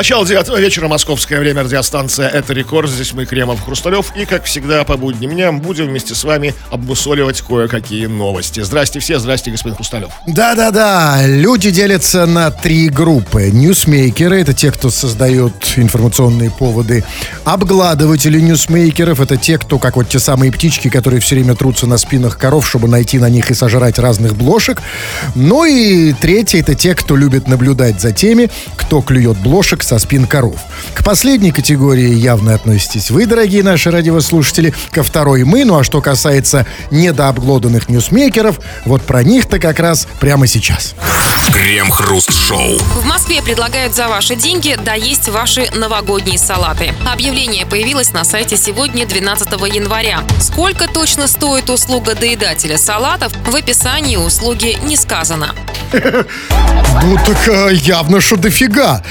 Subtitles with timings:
[0.00, 2.88] Начало девятого вечера, московское время, радиостанция «Это рекорд».
[2.88, 4.16] Здесь мы, Кремов, Хрусталев.
[4.16, 8.60] И, как всегда, по будним дням будем вместе с вами обмусоливать кое-какие новости.
[8.60, 10.08] Здрасте все, здрасте, господин Хрусталев.
[10.26, 13.50] Да-да-да, люди делятся на три группы.
[13.52, 17.04] Ньюсмейкеры— это те, кто создают информационные поводы.
[17.44, 21.98] Обгладыватели ньюсмейкеров— это те, кто, как вот те самые птички, которые все время трутся на
[21.98, 24.80] спинах коров, чтобы найти на них и сожрать разных блошек.
[25.34, 30.28] Ну и третье— это те, кто любит наблюдать за теми, кто клюет блошек со спин
[30.28, 30.54] коров.
[30.94, 35.64] К последней категории явно относитесь вы, дорогие наши радиослушатели, ко второй мы.
[35.64, 40.94] Ну а что касается недообглоданных ньюсмейкеров, вот про них-то как раз прямо сейчас.
[41.52, 42.78] Крем-хруст-шоу.
[42.78, 46.94] В Москве предлагают за ваши деньги доесть ваши новогодние салаты.
[47.12, 50.20] Объявление появилось на сайте сегодня, 12 января.
[50.40, 55.52] Сколько точно стоит услуга доедателя салатов, в описании услуги не сказано.
[57.02, 59.02] Ну так э, явно, что дофига.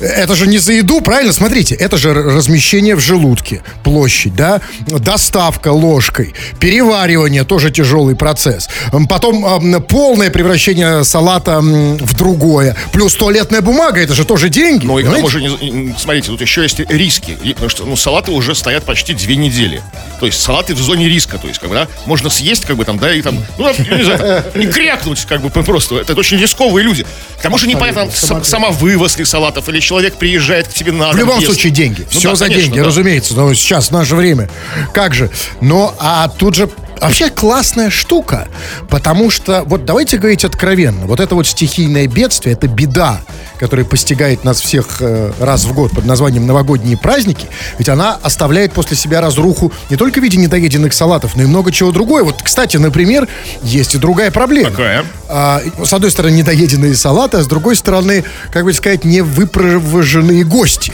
[0.00, 1.32] Это же не за еду, правильно?
[1.32, 4.60] Смотрите, это же размещение в желудке, площадь, да?
[4.86, 8.68] Доставка ложкой, переваривание, тоже тяжелый процесс.
[9.08, 12.76] Потом полное превращение салата в другое.
[12.92, 14.86] Плюс туалетная бумага, это же тоже деньги.
[14.86, 15.40] Ну и к тому же,
[15.98, 17.36] смотрите, тут еще есть риски.
[17.50, 19.82] Потому что ну, салаты уже стоят почти две недели.
[20.18, 21.38] То есть салаты в зоне риска.
[21.38, 24.04] То есть, как бы, да, можно съесть, как бы там, да, и там, ну, не
[24.04, 25.96] знаю, и крякнуть, как бы, просто.
[25.98, 27.04] Это очень рисковые люди.
[27.38, 31.14] К тому же непонятно, сам- сама вывозка салатов, или человек приезжает к тебе на дом.
[31.16, 31.52] В любом ест.
[31.52, 32.06] случае деньги.
[32.12, 32.84] Ну Все да, за конечно, деньги, да.
[32.84, 33.34] разумеется.
[33.34, 34.48] Но сейчас, в наше время.
[34.94, 35.30] Как же?
[35.60, 38.48] Но, а тут же Вообще классная штука,
[38.88, 43.20] потому что, вот давайте говорить откровенно, вот это вот стихийное бедствие, это беда,
[43.58, 47.46] которая постигает нас всех э, раз в год под названием новогодние праздники,
[47.78, 51.72] ведь она оставляет после себя разруху не только в виде недоеденных салатов, но и много
[51.72, 52.22] чего другое.
[52.22, 53.28] Вот, кстати, например,
[53.62, 54.70] есть и другая проблема.
[54.70, 55.04] Какая?
[55.28, 60.44] А, с одной стороны, недоеденные салаты, а с другой стороны, как бы сказать, не выпровоженные
[60.44, 60.92] гости.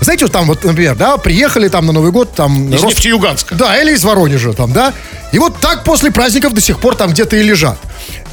[0.00, 2.68] Знаете, вот там вот, например, да, приехали там на Новый год, там...
[2.72, 3.54] Из рост- Нефтеюганска.
[3.54, 4.92] Да, или из Воронежа там, да.
[5.32, 7.78] И вот так после праздников до сих пор там где-то и лежат.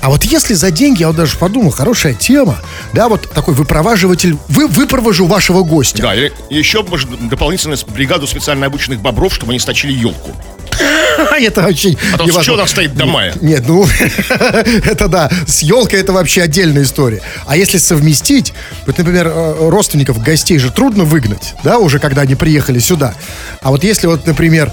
[0.01, 2.59] А вот если за деньги, я вот даже подумал, хорошая тема,
[2.91, 6.01] да, вот такой выпроваживатель, вы, выпровожу вашего гостя.
[6.01, 10.31] Да, или еще, может, дополнительно бригаду специально обученных бобров, чтобы они сточили елку.
[11.39, 13.33] это очень А то что там стоит до мая?
[13.41, 13.85] Нет, ну,
[14.29, 17.21] это да, с елкой это вообще отдельная история.
[17.45, 18.53] А если совместить,
[18.85, 23.13] вот, например, э, родственников, гостей же трудно выгнать, да, уже когда они приехали сюда.
[23.61, 24.71] А вот если вот, например,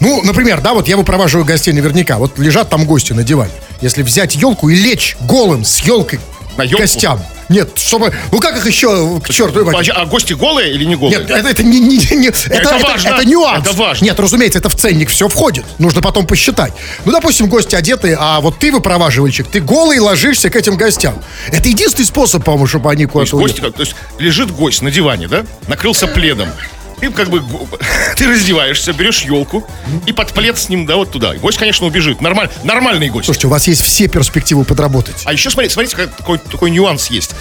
[0.00, 3.52] ну, например, да, вот я выпроваживаю гостей наверняка, вот лежат там гости на диване.
[3.84, 6.18] Если взять елку и лечь голым с елкой
[6.56, 6.78] На к ёлку?
[6.80, 7.20] гостям.
[7.50, 9.70] Нет, чтобы, ну как их еще к черту?
[9.94, 11.18] А гости голые или не голые?
[11.18, 13.08] Нет, это, это не, не- не- это, это, важно.
[13.10, 13.66] это нюанс.
[13.66, 14.06] Это важно.
[14.06, 15.66] Нет, разумеется, это в ценник все входит.
[15.78, 16.72] Нужно потом посчитать.
[17.04, 21.22] Ну, допустим, гости одеты, а вот ты выпроваживальщик, ты голый ложишься к этим гостям.
[21.48, 24.80] Это единственный способ, по-моему, чтобы они То есть, куда-то гости, как- то есть лежит гость
[24.80, 25.44] на диване, да?
[25.68, 26.48] Накрылся пледом.
[27.04, 27.42] Ты как бы
[28.16, 29.66] ты раздеваешься, берешь елку
[30.06, 31.34] и под плед с ним, да, вот туда.
[31.34, 32.20] И Гость, конечно, убежит.
[32.20, 33.26] Нормаль, нормальный гость.
[33.26, 35.22] Слушайте, у вас есть все перспективы подработать.
[35.24, 37.34] А еще смотрите, смотрите, как такой, такой нюанс есть.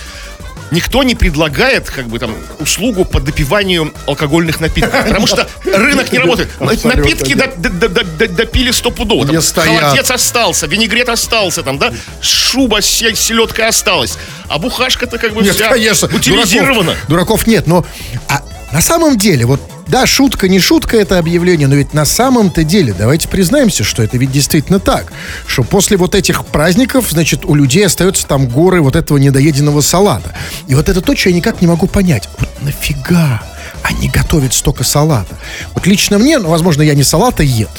[0.72, 5.03] Никто не предлагает, как бы там, услугу по допиванию алкогольных напитков.
[5.07, 6.50] Потому что рынок не работает.
[6.59, 9.25] Напитки допили стопудово.
[9.25, 14.18] Холодец остался, винегрет остался, там, да, шуба с се- селедкой осталась.
[14.50, 16.95] А бухашка-то как бы вся утилизирована.
[17.07, 17.85] Дураков, дураков нет, но
[18.28, 18.41] а
[18.73, 22.91] на самом деле, вот да, шутка, не шутка это объявление, но ведь на самом-то деле,
[22.97, 25.13] давайте признаемся, что это ведь действительно так,
[25.45, 30.33] что после вот этих праздников, значит, у людей остаются там горы вот этого недоеденного салата.
[30.66, 32.28] И вот это то, что я никак не могу понять.
[32.39, 33.44] Вот нафига
[33.83, 35.38] они готовят столько салата?
[35.75, 37.69] Вот лично мне, ну, возможно, я не салата ед,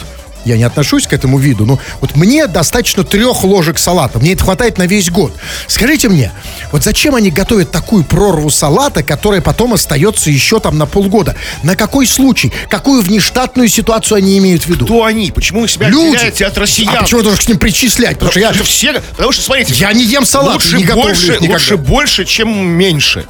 [0.45, 4.19] я не отношусь к этому виду, но вот мне достаточно трех ложек салата.
[4.19, 5.33] Мне это хватает на весь год.
[5.67, 6.33] Скажите мне,
[6.73, 11.35] вот зачем они готовят такую прорву салата, которая потом остается еще там на полгода?
[11.63, 12.53] На какой случай?
[12.69, 14.85] Какую внештатную ситуацию они имеют в виду?
[14.85, 15.31] Кто они?
[15.31, 16.17] Почему вы себя Люди.
[16.17, 16.97] отделяете от россиян?
[16.97, 18.15] А почему я должен к ним причислять?
[18.15, 20.85] Потому что я, Потому что все, потому что, смотрите, я не ем салат, лучше не
[20.85, 23.27] больше, лучше больше, чем меньше.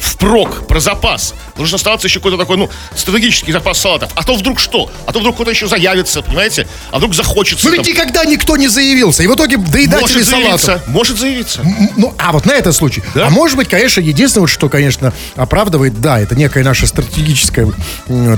[0.00, 1.34] Впрок, про запас.
[1.56, 4.10] Нужно оставаться еще какой-то такой, ну, стратегический запас салатов.
[4.14, 4.90] А то вдруг что?
[5.06, 6.66] А то вдруг кто-то еще заявится, понимаете?
[6.90, 7.66] А вдруг захочется.
[7.66, 7.92] Ну ведь там.
[7.92, 9.22] никогда никто не заявился.
[9.22, 10.60] И в итоге доедатели может салатов.
[10.62, 10.82] заявиться.
[10.90, 11.60] Может заявиться.
[11.62, 13.02] М, Ну, а вот на этот случай.
[13.14, 13.26] Да?
[13.26, 17.70] А может быть, конечно, единственное, что, конечно, оправдывает, да, это некое наше стратегическое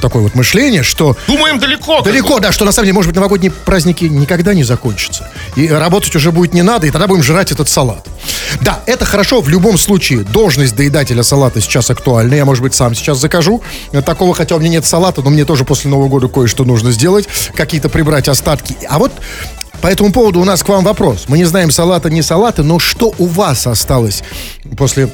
[0.00, 2.00] такое вот мышление, что Думаем далеко.
[2.02, 5.30] далеко, да, что на самом деле, может быть, новогодние праздники никогда не закончатся.
[5.56, 8.06] И работать уже будет не надо, и тогда будем жрать этот салат.
[8.60, 12.34] Да, это хорошо, в любом случае, должность доедателя салата сейчас актуальна.
[12.34, 13.62] Я, может быть, сам сейчас закажу
[14.04, 17.28] такого, хотя у меня нет салата, но мне тоже после Нового года кое-что нужно сделать,
[17.54, 18.76] какие-то прибрать остатки.
[18.88, 19.12] А вот
[19.80, 21.26] по этому поводу у нас к вам вопрос.
[21.28, 24.24] Мы не знаем, салата, не салаты, но что у вас осталось
[24.76, 25.08] после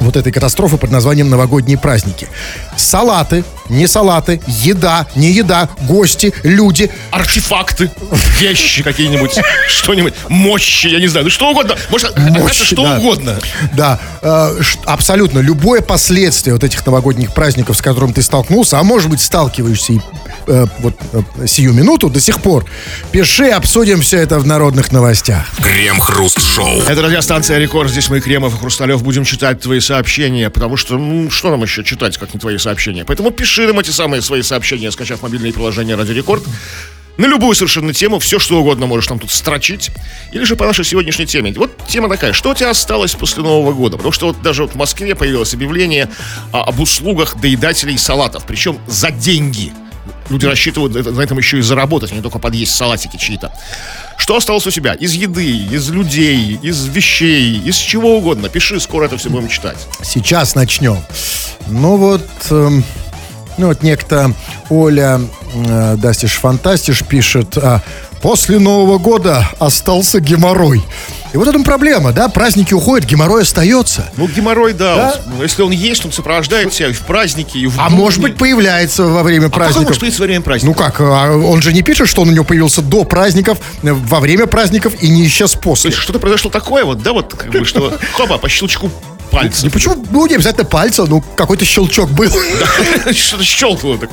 [0.00, 2.28] вот этой катастрофы под названием «Новогодние праздники».
[2.76, 6.90] Салаты, не салаты, еда, не еда, гости, люди.
[7.10, 7.90] Артефакты,
[8.38, 9.38] вещи какие-нибудь,
[9.68, 11.76] что-нибудь, мощи, я не знаю, ну что угодно.
[11.90, 12.98] Может, это Мощи, что да.
[12.98, 13.38] угодно.
[13.72, 15.38] Да, э, абсолютно.
[15.40, 20.00] Любое последствие вот этих новогодних праздников, с которым ты столкнулся, а может быть сталкиваешься и
[20.46, 22.64] э, вот э, сию минуту до сих пор,
[23.10, 25.46] пиши, обсудим все это в народных новостях.
[25.62, 26.82] Крем-хруст-шоу.
[26.82, 27.90] Это радиостанция «Рекорд».
[27.90, 31.84] Здесь мы, Кремов и Хрусталев, будем читать твои сообщения, потому что, ну, что нам еще
[31.84, 33.04] читать, как не твои сообщения?
[33.04, 36.42] Поэтому пиши нам эти самые свои сообщения, скачав мобильное приложение «Радио Рекорд».
[37.16, 39.90] На любую совершенно тему, все что угодно можешь там тут строчить.
[40.32, 41.52] Или же по нашей сегодняшней теме.
[41.56, 43.96] Вот тема такая, что у тебя осталось после Нового года?
[43.96, 46.10] Потому что вот даже вот в Москве появилось объявление
[46.52, 49.72] а, об услугах доедателей салатов, причем за деньги.
[50.28, 53.52] Люди рассчитывают на этом еще и заработать, а не только подъесть салатики чьи-то.
[54.16, 54.94] Что осталось у тебя?
[54.94, 58.48] Из еды, из людей, из вещей, из чего угодно.
[58.48, 59.76] Пиши, скоро это все будем читать.
[60.02, 60.98] Сейчас начнем.
[61.68, 62.84] Ну вот, эм,
[63.58, 64.32] ну вот некто
[64.68, 65.20] Оля
[65.54, 67.82] э, Дастиш Фантастиш пишет, а,
[68.20, 70.82] после Нового года остался геморрой.
[71.32, 74.10] И вот в этом проблема, да, праздники уходят, геморрой остается.
[74.16, 74.94] Ну, геморрой, да.
[74.96, 75.14] Да?
[75.26, 78.20] он- ну, если он есть, он сопровождает тебя и в праздники, и в А может
[78.20, 79.88] быть появляется во время А как праздников.
[79.88, 80.78] может быть во время Ну праздника?
[80.84, 84.20] как, а он же не пишет, что он у него появился до праздников, э, во
[84.20, 85.90] время праздников и не исчез То после.
[85.90, 88.90] есть что-то произошло такое вот, да, вот, как бы, что, хоба, по щелчку
[89.30, 89.64] пальца.
[89.64, 92.30] Ну почему, ну не обязательно пальца, ну какой-то щелчок был.
[93.12, 94.10] Что-то щелкнуло так.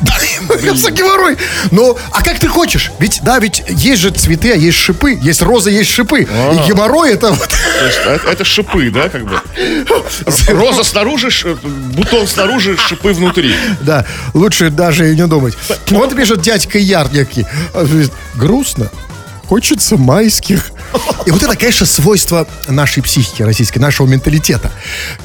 [0.92, 1.38] Геморрой.
[1.72, 2.92] Ну, а как ты хочешь?
[3.00, 5.18] Ведь, да, ведь есть же цветы, а есть шипы.
[5.22, 6.22] Есть розы, есть шипы.
[6.22, 7.50] И геморрой это вот...
[7.86, 9.40] Есть это, шипы, да, как бы.
[10.48, 11.30] Роза снаружи,
[11.64, 13.56] бутон снаружи, шипы внутри.
[13.82, 15.56] Да, лучше даже и не думать.
[15.90, 17.48] Вот пишет дядька Ярники.
[18.36, 18.90] Грустно.
[19.48, 20.72] Хочется майских.
[21.26, 24.72] И вот это, конечно, свойство нашей психики российской, нашего менталитета.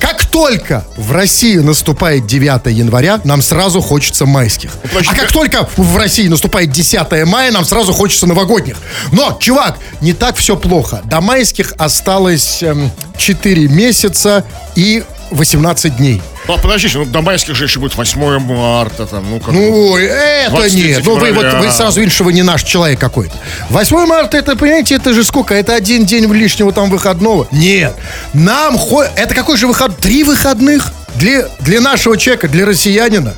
[0.00, 4.70] Как только в России наступает 9 января, нам сразу хочется майских.
[4.85, 8.76] А как как- только в России наступает 10 мая, нам сразу хочется новогодних.
[9.12, 11.00] Но, чувак, не так все плохо.
[11.05, 14.44] До майских осталось эм, 4 месяца
[14.75, 16.23] и 18 дней.
[16.48, 19.52] А подождите, ну, до майских же еще будет 8 марта, там, ну, как.
[19.54, 21.02] Ну, это 23 нет.
[21.04, 23.34] Ну, вы, вот, вы сразу видите, что вы не наш человек какой-то.
[23.68, 25.54] 8 марта, это, понимаете, это же сколько?
[25.54, 27.46] Это один день лишнего там выходного.
[27.52, 27.94] Нет.
[28.32, 28.78] Нам...
[28.78, 29.96] хо- Это какой же выход?
[29.98, 30.90] Три выходных?
[31.16, 33.34] Для, для нашего человека, для россиянина?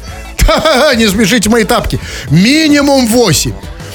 [0.97, 1.99] Не смешите мои тапки.
[2.31, 3.53] Минимум 8.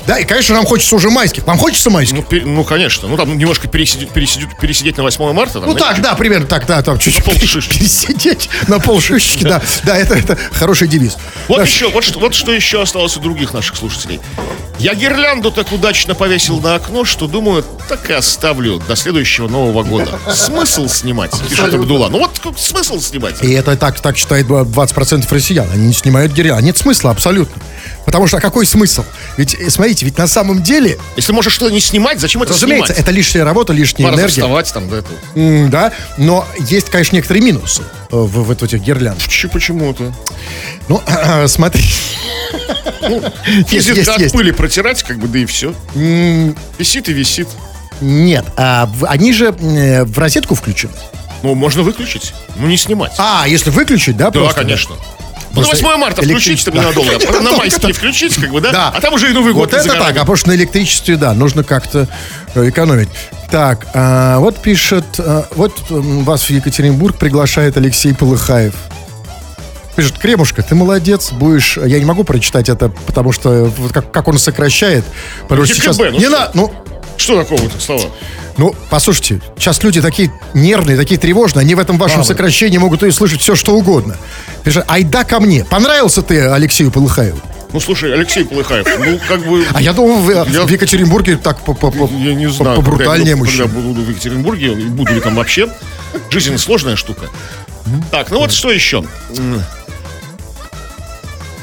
[0.08, 1.46] Да, и, конечно, нам хочется уже майских.
[1.48, 2.16] Вам хочется майских?
[2.18, 3.08] Ну, пе- ну, конечно.
[3.08, 5.60] Ну, там немножко пересидеть, пересидеть, пересидеть на 8 марта.
[5.60, 7.78] Там, Ну так, да, примерно так, да, там чуть-чуть полшишки.
[7.80, 11.18] пересидеть на полшишечки, да, да, это, это хороший девиз.
[11.48, 14.20] Вот еще, вот что, вот что еще осталось у других наших слушателей.
[14.78, 19.84] Я гирлянду так удачно повесил на окно, что думаю, так и оставлю до следующего Нового
[19.84, 20.20] года.
[20.34, 22.10] Смысл снимать, пишет Абдула.
[22.10, 23.42] Ну вот смысл снимать.
[23.42, 25.68] И это так, так считает 20% россиян.
[25.74, 26.60] Они не снимают гиря.
[26.60, 27.62] Нет смысла абсолютно.
[28.06, 29.04] Потому что а какой смысл?
[29.38, 32.94] Ведь, э, смотрите, ведь на самом деле, Если можешь что-то не снимать, зачем это разумеется,
[32.94, 33.02] снимать?
[33.04, 34.42] это лишняя работа, лишняя Пора энергия.
[34.42, 35.10] вставать там, да, это.
[35.36, 39.28] М, Да, но есть, конечно, некоторые минусы э, в, в этих гирляндах.
[39.28, 40.14] Че, почему-то?
[40.88, 41.02] Ну,
[41.48, 41.84] смотри.
[43.02, 44.34] Есть, Ездит есть, от есть.
[44.34, 45.74] пыли протирать, как бы, да и все.
[45.94, 47.48] Висит и висит.
[48.02, 50.94] Нет, а в- они же э, в розетку включены.
[51.44, 53.14] Ну, можно выключить, но не снимать.
[53.18, 54.62] А, если выключить, да, да, просто?
[54.62, 54.96] конечно.
[55.56, 57.02] Ну, на Просто 8 марта включить там электричество.
[57.02, 58.72] ненадолго, потом на майские включить, как бы, да?
[58.72, 58.94] Да.
[58.96, 61.34] А там уже и Новый год Вот это так, а потому что на электричестве, да,
[61.34, 62.08] нужно как-то
[62.54, 63.10] э, экономить.
[63.50, 68.74] Так, а, вот пишет, а, вот вас в Екатеринбург приглашает Алексей Полыхаев.
[69.96, 71.78] Пишет, Кремушка, ты молодец, будешь...
[71.78, 75.06] Я не могу прочитать это, потому что э, вот как, как он сокращает.
[75.44, 75.98] Потому что ЕКБ, сейчас...
[75.98, 76.30] ну не что?
[76.32, 76.74] на, ну,
[77.18, 78.10] Что такого-то слова?
[78.58, 82.34] ну, послушайте, сейчас люди такие нервные, такие тревожные, они в этом вашем Правда.
[82.34, 84.18] сокращении могут и слышать все, что угодно.
[84.88, 85.64] Айда ко мне.
[85.66, 87.40] Понравился ты Алексею Полыхаеву?
[87.74, 89.66] Ну, слушай, Алексей Полыхаев, ну, как бы...
[89.74, 92.76] А я думал, в, Я- в Екатеринбурге так по, по, по- Я не по- знаю,
[92.78, 93.64] побрутальнее когда, мужчина.
[93.66, 95.68] когда буду в Екатеринбурге, буду ли там вообще.
[96.30, 97.26] Жизнь сложная штука.
[98.12, 99.04] Так, ну вот что еще.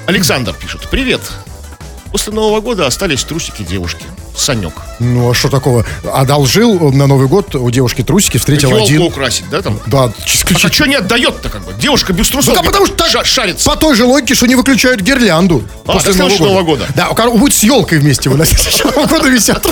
[0.07, 0.89] Александр пишет.
[0.91, 1.21] Привет.
[2.11, 4.05] После Нового года остались трусики девушки.
[4.37, 4.73] Санек.
[4.99, 5.85] Ну, а что такого?
[6.13, 9.03] Одолжил на Новый год у девушки трусики, встретил Елку один.
[9.03, 9.79] украсить, да, там?
[9.87, 11.73] Да, А что не отдает-то, как бы?
[11.75, 12.55] Девушка без трусов.
[12.55, 13.69] Ну, да, потому что ша- шарится.
[13.69, 15.63] По той же логике, что не выключают гирлянду.
[15.87, 16.87] А, следующего Нового года.
[16.95, 18.83] Да, у кого- будет с елкой вместе выносить.
[18.85, 19.67] Нового года висят.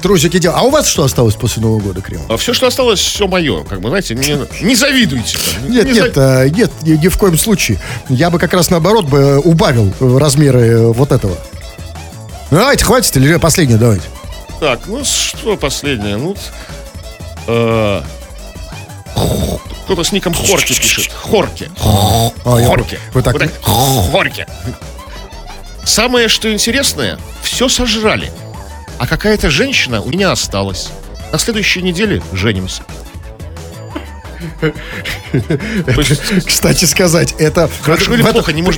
[0.00, 0.60] Трусики делают.
[0.62, 2.22] А у вас что осталось после Нового года, Крем?
[2.28, 3.64] А все, что осталось, все мое.
[3.64, 5.36] Как бы, знаете, не, не завидуйте.
[5.68, 7.78] Нет, Не нет, за- э, нет, ни, ни в коем случае.
[8.08, 11.36] Я бы как раз наоборот бы э, убавил э, размеры э, вот этого.
[12.50, 14.04] Ну, Давайте, хватит, или последнее давайте.
[14.58, 16.16] Так, ну что последнее?
[16.16, 16.36] Ну,
[17.46, 18.02] э,
[19.84, 21.12] кто-то с ником Хорки пишет.
[21.12, 21.70] Хорки.
[21.82, 22.98] А, Хорки.
[23.14, 24.46] Вы так- Вот так, Хорки.
[25.84, 28.30] Самое, что интересное, все сожрали.
[28.98, 30.90] А какая-то женщина у меня осталась.
[31.32, 32.82] На следующей неделе женимся.
[36.46, 37.70] Кстати сказать, это,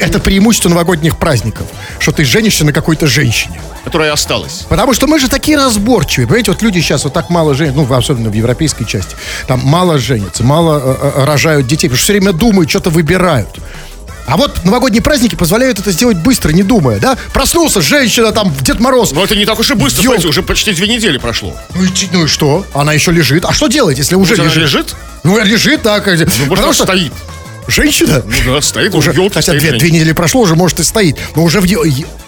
[0.06, 1.66] это преимущество новогодних праздников,
[1.98, 3.60] что ты женишься на какой-то женщине.
[3.84, 4.66] которая осталась.
[4.68, 6.26] Потому что мы же такие разборчивые.
[6.26, 9.16] Понимаете, вот люди сейчас вот так мало женятся, ну, особенно в европейской части,
[9.46, 13.58] там мало женятся, мало э, э, рожают детей, потому что все время думают, что-то выбирают.
[14.26, 17.18] А вот новогодние праздники позволяют это сделать быстро, не думая, да?
[17.32, 19.12] Проснулся, женщина, там, Дед Мороз.
[19.12, 20.20] Но это не так уж и быстро, Ёлка.
[20.20, 21.56] смотрите, уже почти две недели прошло.
[21.74, 22.64] Ну и, ну и что?
[22.74, 23.44] Она еще лежит.
[23.44, 24.56] А что делать, если уже лежит?
[24.56, 24.96] лежит?
[25.24, 26.06] Ну, лежит, так.
[26.06, 27.12] Ну, может, она стоит.
[27.68, 28.22] Женщина?
[28.46, 29.60] Ну да, стоит, уже, елки хотя стоит.
[29.60, 31.16] две, две недели прошло, уже может и стоит.
[31.36, 31.66] Но уже, в,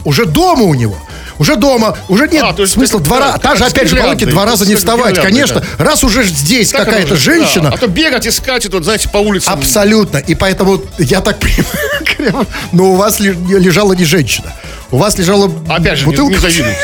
[0.04, 0.96] уже дома у него.
[1.38, 3.38] Уже дома, уже нет А, смысла два раза.
[3.38, 5.20] Та же, опять же, гирляндой, два раза не вставать.
[5.20, 5.84] Конечно, да.
[5.84, 7.74] раз уже здесь Так какая-то женщина, да.
[7.74, 9.52] А то бегать, искать, это, вот, знаете, по улицам.
[9.54, 10.18] абсолютно.
[10.18, 11.38] И поэтому я так
[12.16, 14.52] понимаю, но у вас ле- лежала не женщина.
[14.90, 16.34] У вас лежала Опять же, не, бутылка.
[16.34, 16.78] не завидуйте.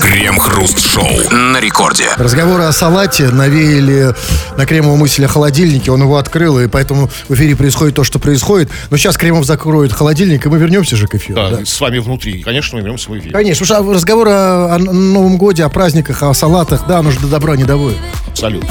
[0.00, 2.08] Крем-хруст-шоу на рекорде.
[2.16, 4.14] Разговоры о салате навеяли
[4.56, 5.92] на кремовом мысле холодильнике.
[5.92, 8.70] Он его открыл, и поэтому в эфире происходит то, что происходит.
[8.90, 11.36] Но сейчас Кремов закроет холодильник, и мы вернемся же к эфиру.
[11.36, 11.64] Да, да.
[11.64, 12.42] с вами внутри.
[12.42, 13.32] Конечно, мы вернемся в эфир.
[13.32, 17.20] Конечно, уж а разговор о, о Новом Годе, о праздниках, о салатах, да, оно же
[17.20, 17.98] до добра не доводит.
[18.26, 18.70] Абсолютно.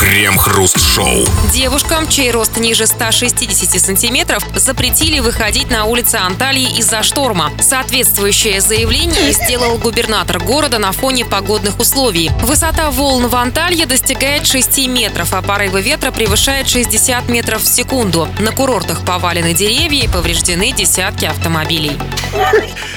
[0.00, 1.26] Крем-хруст-шоу.
[1.52, 7.50] Девушкам, чей рост ниже 160 сантиметров, запретили выходить на улицы Анталии из-за шторма.
[7.76, 12.30] Соответствующее заявление сделал губернатор города на фоне погодных условий.
[12.40, 18.30] Высота волн в Анталье достигает 6 метров, а порывы ветра превышают 60 метров в секунду.
[18.40, 21.92] На курортах повалены деревья и повреждены десятки автомобилей.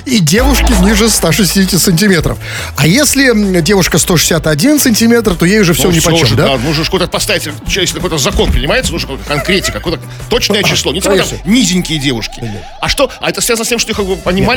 [0.05, 2.37] И девушки ниже 160 сантиметров.
[2.77, 6.57] А если девушка 161 сантиметр, то ей уже все Ну, ни почем, уже, да?
[6.57, 10.93] Нужно же куда-то поставить, если какой-то закон принимается, нужно какая-то конкретика, какое-то точное число.
[10.93, 12.41] Не типа там низенькие девушки.
[12.79, 13.11] А что?
[13.19, 14.05] А это связано с тем, что их как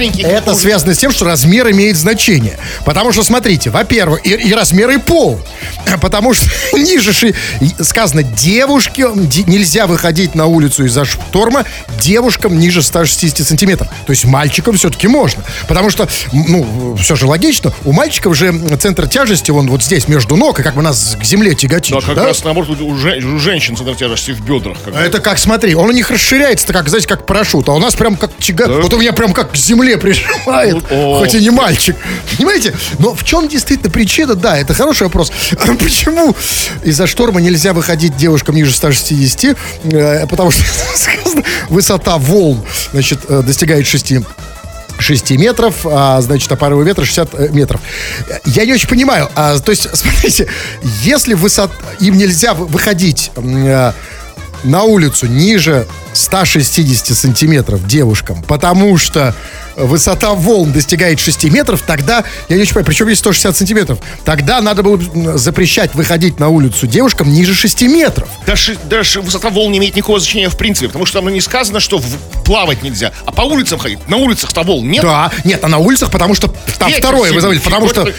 [0.02, 0.26] маленькие.
[0.26, 2.58] Это связано с тем, что размер имеет значение.
[2.84, 5.40] Потому что, смотрите, во-первых, и, и размер, и пол.
[6.00, 7.34] Потому что ниже ши-
[7.80, 9.06] сказано, девушке
[9.46, 11.64] нельзя выходить на улицу из-за шторма
[12.00, 13.88] девушкам ниже 160 сантиметров.
[14.06, 15.44] То есть мальчикам все-таки можно.
[15.68, 20.36] Потому что, ну, все же логично, у мальчиков же центр тяжести, он вот здесь, между
[20.36, 21.94] ног, и как бы нас к земле тяготит.
[21.94, 22.26] Да, же, как да?
[22.26, 24.78] раз наоборот у, жен- у женщин центр тяжести в бедрах.
[24.84, 24.94] как.
[24.96, 27.94] А Это как, смотри, он у них расширяется, как, знаете, как парашют, а у нас
[27.94, 28.66] прям как тяга...
[28.68, 31.18] Вот у меня прям как к земле прижимает, Ну, о.
[31.18, 31.96] хоть и не мальчик.
[32.36, 32.74] Понимаете?
[32.98, 34.34] Но в чем действительно причина?
[34.34, 35.32] Да, это хороший вопрос.
[35.78, 36.34] Почему
[36.84, 39.56] из-за шторма нельзя выходить девушкам ниже 160?
[39.84, 40.64] Э, Потому что
[40.96, 44.14] сказано, высота волн, значит, э, достигает 6
[44.98, 47.80] 6 метров, а, значит, а порывы ветра 60 э, метров.
[48.44, 49.28] Я не очень понимаю.
[49.34, 50.48] А, то есть, смотрите,
[51.02, 51.72] если высот...
[51.98, 53.92] им нельзя вы- выходить э,
[54.64, 59.34] на улицу ниже 160 сантиметров девушкам, потому что
[59.76, 64.60] высота волн достигает 6 метров, тогда, я не очень понимаю, причем есть 160 сантиметров, тогда
[64.60, 64.98] надо было
[65.38, 68.28] запрещать выходить на улицу девушкам ниже 6 метров.
[68.46, 71.80] Даже, даже высота волн не имеет никакого значения в принципе, потому что там не сказано,
[71.80, 74.06] что в- плавать нельзя, а по улицам ходить.
[74.08, 75.02] На улицах-то волн нет.
[75.02, 78.12] Да, нет, а на улицах, потому что там Ветер второе, вы забыли, потому что.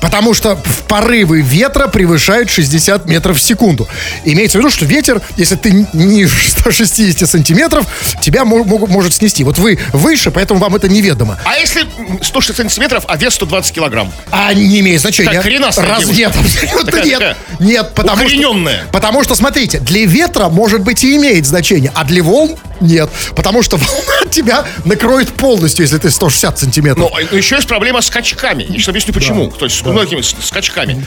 [0.00, 3.88] Потому что порывы ветра превышают 60 метров в секунду.
[4.24, 7.86] Имеется в виду, что ветер, если ты ниже 160 сантиметров,
[8.20, 9.44] тебя мо- могут- может снести.
[9.44, 11.38] Вот вы выше, поэтому вам это неведомо.
[11.44, 14.12] А если м, 160 сантиметров, а вес 120 килограмм?
[14.30, 15.32] А не имеет значения.
[15.32, 17.18] Так, коренастая Раз, нет, абсолютно Такая- нет.
[17.18, 22.04] такая Нет, потому что, потому что, смотрите, для ветра, может быть, и имеет значение, а
[22.04, 23.08] для волн нет.
[23.34, 27.10] Потому что волна тебя накроет полностью, если ты 160 сантиметров.
[27.12, 28.64] Но еще есть проблема с скачками.
[28.64, 29.48] Я сейчас объясню почему.
[29.50, 29.76] То есть
[30.22, 31.04] с- скачками.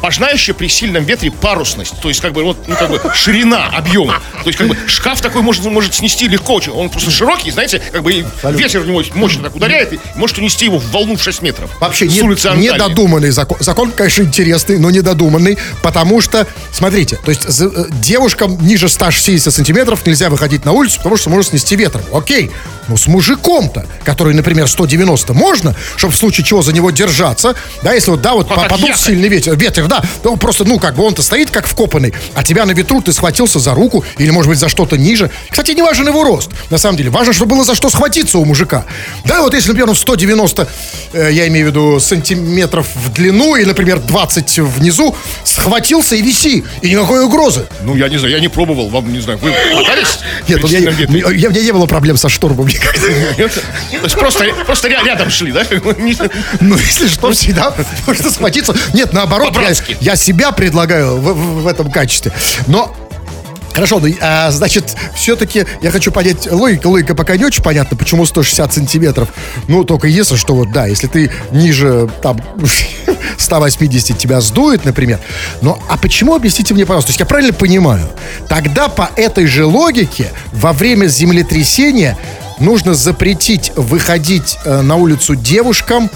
[0.00, 3.66] Важна еще при сильном ветре парусность, то есть как бы вот ну, как бы ширина
[3.66, 4.14] объема.
[4.42, 6.72] То есть как бы шкаф такой может, может снести легко очень.
[6.72, 10.38] Он просто широкий, знаете, как бы и ветер в него мощно так ударяет и может
[10.38, 11.70] унести его в волну в 6 метров.
[11.80, 12.72] Вообще с не- улицы Анталии.
[12.72, 13.58] недодуманный закон.
[13.60, 19.52] Закон, конечно, интересный, но недодуманный, потому что, смотрите, то есть за- э, девушкам ниже 160
[19.52, 22.02] сантиметров нельзя выходить на улицу, потому что может снести ветром.
[22.12, 22.50] Окей,
[22.88, 27.92] но с мужиком-то, который, например, 190 можно, чтобы в случае чего за него держаться, да,
[27.92, 30.02] если вот, да, вот А как подул сильный ветер, ветер, да.
[30.24, 33.58] Ну, просто, ну, как бы он-то стоит как вкопанный, а тебя на ветру ты схватился
[33.58, 35.30] за руку или, может быть, за что-то ниже.
[35.50, 37.10] Кстати, не важен его рост, на самом деле.
[37.10, 38.84] Важно, чтобы было за что схватиться у мужика.
[39.24, 40.68] Да, вот если, например, он 190,
[41.12, 46.64] э, я имею в виду, сантиметров в длину и, например, 20 внизу, схватился и виси,
[46.82, 47.66] и никакой угрозы.
[47.82, 49.38] Ну, я не знаю, я не пробовал, вам не знаю.
[49.42, 50.18] Вы пытались?
[50.48, 53.00] Нет, я, я- у меня не было проблем со штормом никогда.
[53.36, 55.62] То есть просто, просто ря- рядом шли, да?
[56.60, 57.74] Ну, если что, всегда
[58.06, 58.74] можно схватиться.
[58.94, 60.04] Нет, наоборот, я, По-братски.
[60.04, 62.32] я себя предлагаю в, в- в этом качестве.
[62.66, 62.94] Но
[63.72, 68.26] Хорошо, ну, а, значит, все-таки я хочу понять, логика, логика пока не очень понятна, почему
[68.26, 69.28] 160 сантиметров.
[69.68, 72.40] Ну, только если, что вот, да, если ты ниже, там,
[73.38, 75.20] 180 тебя сдует, например.
[75.62, 78.08] Но, а почему, объясните мне, пожалуйста, то есть я правильно понимаю,
[78.48, 82.18] тогда по этой же логике во время землетрясения
[82.58, 86.10] нужно запретить выходить э, на улицу девушкам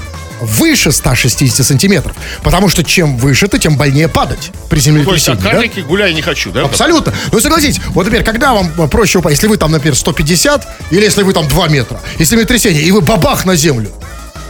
[0.44, 2.16] выше 160 сантиметров.
[2.42, 5.72] Потому что чем выше ты, тем больнее падать при То есть, а землетрясении.
[5.76, 5.82] да?
[5.82, 6.62] гуляй не хочу, да?
[6.62, 7.12] Абсолютно.
[7.32, 11.02] Ну, согласитесь, вот, например, когда вам э, проще упасть, если вы там, например, 150, или
[11.02, 13.90] если вы там 2 метра, и землетрясение, и вы бабах на землю.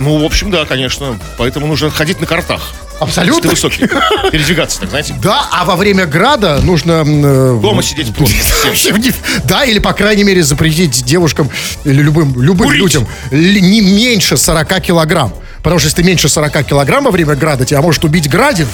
[0.00, 1.18] Ну, в общем, да, конечно.
[1.38, 2.60] Поэтому нужно ходить на картах.
[3.00, 3.48] Абсолютно.
[3.50, 4.30] Если ты высокий.
[4.30, 5.14] Передвигаться, так знаете.
[5.22, 7.02] Да, а во время града нужно...
[7.06, 8.08] э, Дома сидеть
[8.74, 9.02] всем.
[9.44, 11.50] Да, или, по крайней мере, запретить девушкам
[11.84, 12.80] или любым, любым Курить.
[12.80, 15.32] людям не меньше 40 килограмм.
[15.64, 18.68] Потому что если ты меньше 40 килограмм во время града, тебя может убить градин.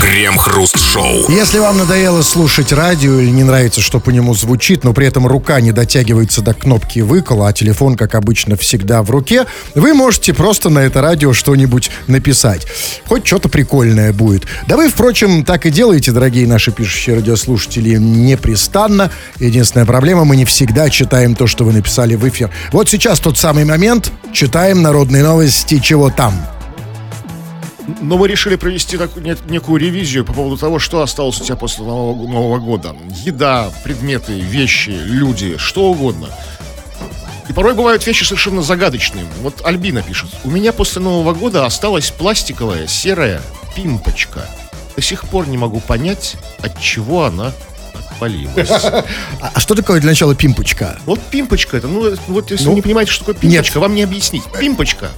[0.00, 1.30] Крем-хруст-шоу.
[1.30, 5.28] Если вам надоело слушать радио или не нравится, что по нему звучит, но при этом
[5.28, 10.34] рука не дотягивается до кнопки выкола, а телефон, как обычно, всегда в руке, вы можете
[10.34, 12.66] просто на это радио что-нибудь написать.
[13.06, 14.42] Хоть что-то прикольное будет.
[14.66, 19.12] Да вы, впрочем, так и делаете, дорогие наши пишущие радиослушатели, непрестанно.
[19.38, 22.50] Единственная проблема, мы не всегда читаем то, что вы написали в эфир.
[22.72, 24.10] Вот сейчас тот самый момент.
[24.32, 26.23] Читаем народные новости, чего там.
[28.00, 31.56] Но мы решили провести такую нек- некую ревизию по поводу того, что осталось у тебя
[31.56, 32.96] после Нового, Нового года.
[33.24, 36.28] Еда, предметы, вещи, люди, что угодно.
[37.48, 39.26] И порой бывают вещи совершенно загадочные.
[39.42, 40.30] Вот Альбина пишет.
[40.44, 43.42] У меня после Нового года осталась пластиковая серая
[43.76, 44.48] пимпочка.
[44.96, 47.52] До сих пор не могу понять, от чего она
[48.24, 48.68] отвалилась.
[49.40, 50.98] А, что такое для начала пимпочка?
[51.04, 54.02] Вот пимпочка это, ну, вот если Ну, вы не понимаете, что такое пимпочка, вам не
[54.02, 54.44] объяснить.
[54.58, 55.10] Пимпочка.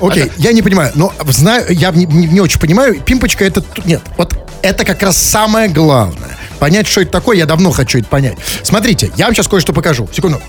[0.00, 3.00] Окей, я не понимаю, но знаю, я не, очень понимаю.
[3.00, 6.36] Пимпочка это нет, вот это как раз самое главное.
[6.58, 8.36] Понять, что это такое, я давно хочу это понять.
[8.62, 10.08] Смотрите, я вам сейчас кое-что покажу.
[10.12, 10.40] Секунду.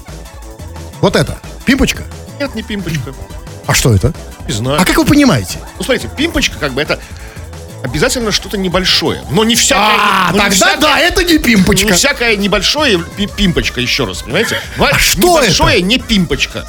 [1.01, 1.38] Вот это.
[1.65, 2.03] Пимпочка.
[2.39, 3.13] Нет, не пимпочка.
[3.65, 4.13] А что это?
[4.47, 4.79] Не знаю.
[4.79, 5.58] А как вы понимаете?
[5.77, 6.99] Ну, смотрите, пимпочка, как бы, это
[7.84, 9.22] обязательно что-то небольшое.
[9.30, 9.96] Но не всякое...
[9.98, 11.86] А, не тогда всякое- да, это не пимпочка.
[11.88, 14.60] Не всякое небольшое пи- пимпочка, еще раз, понимаете?
[14.80, 16.65] А что небольшое не пимпочка.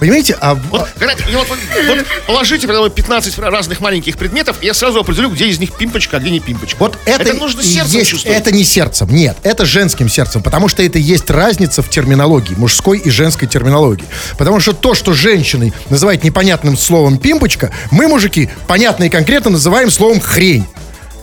[0.00, 0.36] Понимаете?
[0.40, 4.98] А, Вот, и вот, вот- положите передо мной 15 разных маленьких предметов, и я сразу
[4.98, 6.78] определю, где из них пимпочка, а где не пимпочка.
[6.80, 8.38] Вот это, нужно и сердцем есть, чувствовать.
[8.38, 12.98] Это не сердцем, нет, это женским сердцем, потому что это есть разница в терминологии, мужской
[12.98, 14.06] и женской терминологии.
[14.38, 19.90] Потому что то, что женщины называют непонятным словом пимпочка, мы, мужики, понятно и конкретно называем
[19.90, 20.66] словом хрень.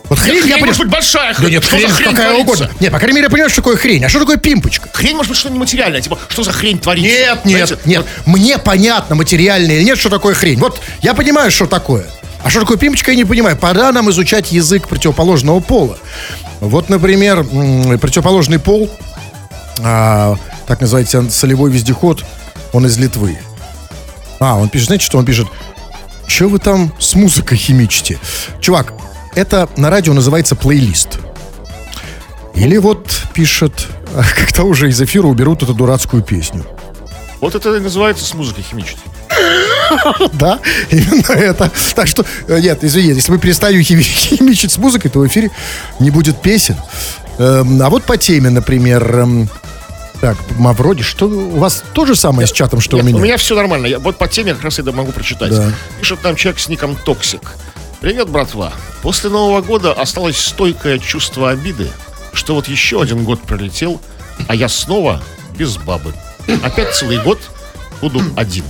[0.10, 0.68] Вот хрень, Нет, я хрень понимаю.
[0.68, 1.36] может быть большая.
[1.38, 2.52] Да нет, Что хрень, за хрень какая творится?
[2.64, 2.72] угодно.
[2.80, 4.06] Нет, по крайней мере, я понимаю, что такое хрень.
[4.06, 4.90] А что такое пимпочка?
[4.94, 7.10] Хрень может быть что-то нематериальное, типа, что за хрень творится?
[7.10, 8.06] Нет, нет, Знаете, нет.
[8.26, 10.60] Мне понятно, материально или нет, что такое хрень.
[10.60, 12.06] Вот я понимаю, что такое.
[12.44, 13.58] А что такое пимпочка, я не понимаю.
[13.58, 15.98] Пора нам изучать язык противоположного пола.
[16.62, 17.44] Вот, например,
[18.00, 18.90] противоположный пол,
[19.84, 22.24] а, так называется, солевой вездеход,
[22.74, 23.38] он из Литвы.
[24.40, 25.48] А, он пишет, знаете, что он пишет?
[26.28, 28.20] Что вы там с музыкой химичите?
[28.62, 28.94] Чувак,
[29.38, 31.20] это на радио называется плейлист.
[32.56, 33.88] Или вот пишет,
[34.36, 36.66] когда уже из эфира уберут эту дурацкую песню.
[37.40, 38.98] Вот это и называется с музыкой химичить.
[40.34, 41.72] Да, именно это.
[41.96, 44.02] Так что, э, нет, извини, если мы перестанем хими-
[44.38, 45.52] химичить с музыкой, то в эфире
[46.00, 46.76] не будет песен.
[47.38, 49.50] Эм, а вот по теме, например, эм,
[50.20, 53.18] так, Мавроди, что у вас то же самое с чатом, что Нет, у меня?
[53.18, 53.86] у меня все нормально.
[53.86, 55.52] Я, вот по теме как раз я могу прочитать.
[55.52, 55.72] Да.
[56.00, 57.56] Пишет нам человек с ником Токсик.
[58.00, 58.74] Привет, братва.
[59.02, 61.90] После Нового года осталось стойкое чувство обиды,
[62.32, 64.00] что вот еще один год пролетел,
[64.48, 65.24] а я снова
[65.58, 66.14] без бабы.
[66.64, 67.40] Опять целый год
[68.00, 68.66] буду один.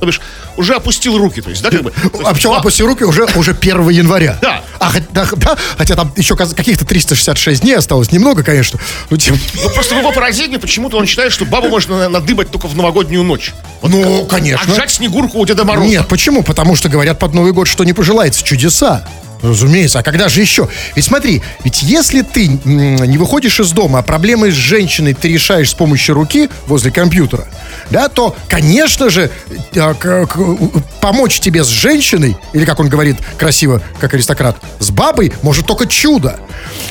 [0.00, 0.20] То бишь,
[0.56, 1.92] уже опустил руки, то есть, да, как бы?
[2.02, 4.38] Есть, А почему ба- опусти руки уже, уже 1 января?
[4.40, 4.62] Да.
[4.78, 8.80] А, да, да, хотя там еще каких-то 366 дней осталось, немного, конечно.
[9.10, 12.50] Но тем- Ну, просто в его поразении почему-то он считает, что бабу можно на- надыбать
[12.50, 13.52] только в новогоднюю ночь.
[13.82, 14.72] ну, конечно.
[14.72, 15.86] Отжать снегурку у Деда Мороза.
[15.86, 16.42] Нет, почему?
[16.42, 19.06] Потому что говорят под Новый год, что не пожелается чудеса.
[19.42, 20.68] Разумеется, а когда же еще?
[20.94, 25.70] Ведь смотри, ведь если ты не выходишь из дома, а проблемы с женщиной ты решаешь
[25.70, 27.46] с помощью руки возле компьютера,
[27.90, 29.30] да, то, конечно же,
[29.74, 30.26] э,
[31.00, 35.86] помочь тебе с женщиной, или, как он говорит красиво, как аристократ, с бабой, может только
[35.86, 36.38] чудо.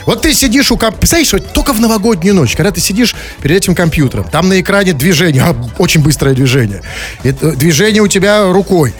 [0.06, 0.98] Вот ты сидишь у комп...
[0.98, 5.44] Представляешь, только в новогоднюю ночь, когда ты сидишь перед этим компьютером, там на экране движение,
[5.78, 6.82] очень быстрое движение.
[7.24, 8.94] Движение у тебя рукой.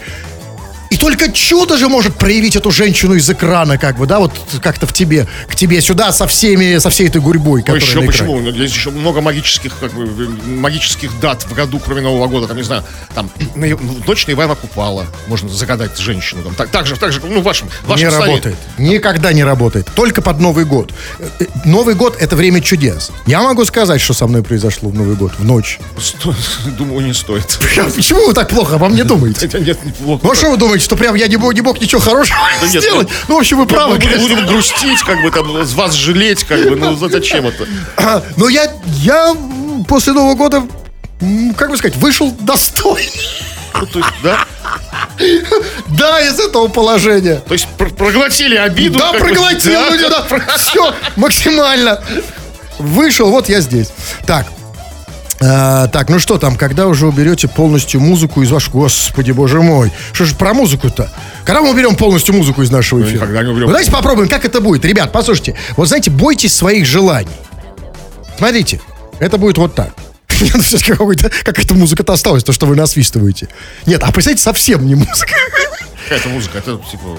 [0.90, 4.86] И только чудо же может проявить эту женщину из экрана, как бы, да, вот как-то
[4.88, 8.40] в тебе, к тебе сюда со всеми, со всей этой гурьбой, Ну, которая еще почему?
[8.40, 10.04] Ну, Есть еще много магических, как бы,
[10.46, 12.48] магических дат в году, кроме Нового года.
[12.48, 12.82] Там, не знаю,
[13.14, 13.30] там,
[14.06, 16.42] ночь на Ивана Купала можно загадать женщину.
[16.42, 18.26] Там, так, так же, так же, ну, в вашем, в вашем Не столе.
[18.32, 18.56] работает.
[18.78, 19.88] Никогда не работает.
[19.94, 20.92] Только под Новый год.
[21.20, 23.12] Э, э, Новый год это время чудес.
[23.26, 25.78] Я могу сказать, что со мной произошло в Новый год, в ночь.
[26.00, 26.34] Сто-
[26.76, 27.46] Думаю, не стоит.
[27.94, 29.48] Почему вы так плохо обо мне думаете?
[29.60, 30.20] Нет, неплохо.
[30.24, 32.66] Ну а что вы думаете, что прям я не мог, не мог ничего хорошего Да
[32.68, 33.08] нет, сделать?
[33.08, 33.96] ну, Ну, в общем, вы Мы правы.
[33.96, 34.34] будем, конечно.
[34.36, 37.66] будем грустить, как бы там, с вас жалеть, как бы, ну за- зачем это?
[38.36, 38.70] Но я,
[39.02, 39.34] я
[39.88, 40.62] после Нового года,
[41.56, 43.10] как бы сказать, вышел достойный.
[43.74, 44.44] Ну, то есть, да?
[45.88, 47.36] Да, из этого положения.
[47.46, 48.98] То есть пр- проглотили обиду.
[48.98, 49.90] Да, как бы, проглотил, да.
[49.90, 52.02] ну, да, все, максимально.
[52.78, 53.88] Вышел, вот я здесь.
[54.26, 54.46] Так,
[55.42, 58.80] а, так, ну что там, когда уже уберете полностью музыку из вашего...
[58.80, 59.90] Господи, боже мой.
[60.12, 61.10] Что же про музыку-то?
[61.44, 63.22] Когда мы уберем полностью музыку из нашего эфира?
[63.22, 63.66] никогда не уберем.
[63.66, 64.84] Вы давайте попробуем, как это будет.
[64.84, 65.56] Ребят, послушайте.
[65.76, 67.30] Вот знаете, бойтесь своих желаний.
[68.36, 68.80] Смотрите,
[69.18, 69.90] это будет вот так.
[70.40, 71.06] Нет, ну,
[71.44, 73.48] какая-то музыка-то осталась, то, что вы насвистываете.
[73.86, 75.34] Нет, а представьте, совсем не музыка.
[76.04, 77.18] Какая-то музыка, это типа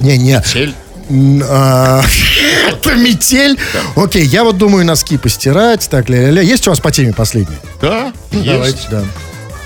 [0.00, 0.40] Не-не.
[0.42, 0.74] цель.
[1.10, 2.02] А,
[2.68, 3.58] Это метель.
[3.96, 5.88] Окей, я вот думаю носки постирать.
[5.90, 6.42] Так, ля-ля-ля.
[6.42, 7.56] Есть у вас по теме последний?
[7.80, 8.44] Да, есть.
[8.46, 9.04] Давайте, да.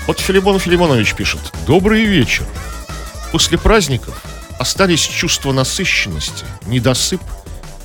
[0.07, 1.39] Вот Филимон Филимонович пишет.
[1.67, 2.43] Добрый вечер.
[3.31, 4.21] После праздников
[4.57, 7.21] остались чувства насыщенности, недосып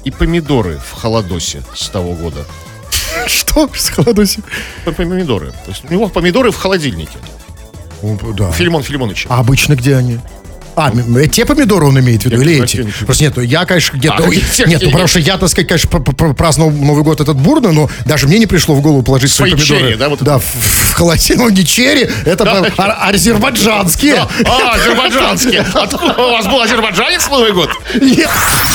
[0.05, 2.45] и помидоры в холодосе с того года.
[3.27, 3.71] Что?
[3.75, 4.43] С холодоси?
[4.85, 5.53] П- Помидоры.
[5.65, 7.19] То есть у него помидоры в холодильнике.
[8.03, 8.51] Да.
[8.53, 9.27] Филимон Филимонович.
[9.29, 10.19] А обычно где они?
[10.77, 10.93] А,
[11.33, 12.83] те помидоры он имеет в виду, Я или эти?
[13.05, 14.25] Просто нет, ну, я, конечно, где-то...
[14.25, 14.29] А,
[14.67, 17.73] нет, ну, потому что я, так сказать, конечно, пр- пр- праздновал Новый год этот бурно,
[17.73, 19.81] но даже мне не пришло в голову положить свои, Свои помидоры.
[19.81, 21.51] черри, да, вот да, в, в холодильник.
[21.53, 22.65] Не черри, это Да.
[22.77, 24.15] ар- азербайджанские.
[24.17, 24.29] Да.
[24.47, 25.59] А, азербайджанский.
[25.59, 27.71] Откуда у вас был азербайджанец в Новый год?
[28.01, 28.29] Нет.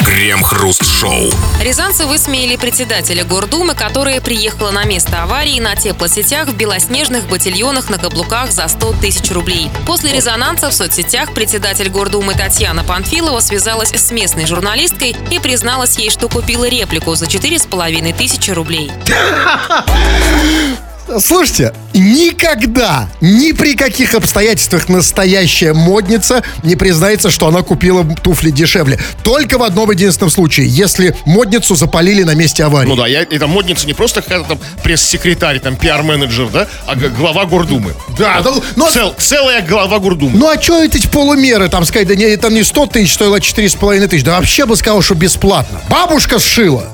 [0.05, 1.29] Крем-хруст-шоу.
[1.62, 7.97] Рязанцы высмеяли председателя Гордумы, которая приехала на место аварии на теплосетях в белоснежных ботильонах на
[7.97, 9.69] каблуках за 100 тысяч рублей.
[9.85, 16.10] После резонанса в соцсетях председатель Гордумы Татьяна Панфилова связалась с местной журналисткой и призналась ей,
[16.10, 18.91] что купила реплику за 4,5 тысячи рублей.
[21.19, 28.99] Слушайте, никогда, ни при каких обстоятельствах настоящая модница не признается, что она купила туфли дешевле.
[29.23, 32.87] Только в одном единственном случае, если модницу запалили на месте аварии.
[32.87, 37.45] Ну да, я, это модница не просто какая-то там пресс-секретарь, там пиар-менеджер, да, а глава
[37.45, 37.93] Гордумы.
[38.17, 40.37] Да, да, ну, Цел- целая глава Гордумы.
[40.37, 44.07] Ну а что эти полумеры, там сказать, да не, это не 100 тысяч, стоило 4,5
[44.07, 45.81] тысяч, да вообще бы сказал, что бесплатно.
[45.89, 46.87] Бабушка сшила.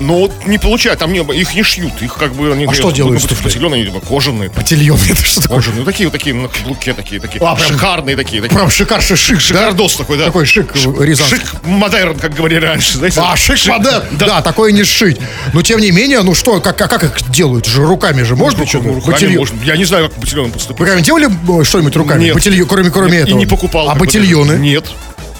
[0.00, 2.52] Но вот не получают, там не, их не шьют, их как бы...
[2.52, 3.48] Они, А что делают с ну?
[3.48, 4.50] Зеленые, типа, кожаные.
[4.50, 5.40] Ботильон, это что?
[5.42, 8.42] Кожаные, ну такие вот такие, на каблуке такие, такие, А, прям- шикарные такие.
[8.42, 8.56] такие.
[8.56, 9.40] Прям шикарший шик, да?
[9.40, 10.26] Шикардос такой, да.
[10.26, 11.36] Такой шик рязанский.
[11.38, 13.20] Шик модерн, как говорили раньше, знаете.
[13.22, 14.02] А, шик, модерн.
[14.12, 14.26] Да.
[14.26, 14.42] Да.
[14.42, 15.18] такое не сшить.
[15.52, 17.66] Но тем не менее, ну что, как, как, как их делают?
[17.66, 18.88] Же руками же можно Ну, что-то?
[18.88, 19.36] руками Ботильон.
[19.36, 19.62] можно.
[19.64, 20.80] Я не знаю, как ботильоном поступить.
[20.80, 21.28] Вы делали
[21.60, 22.24] э, что-нибудь руками?
[22.24, 22.34] Нет.
[22.34, 23.36] Ботильон, кроме, кроме Нет, этого.
[23.36, 23.88] И не покупал.
[23.88, 24.58] А даже.
[24.58, 24.86] Нет.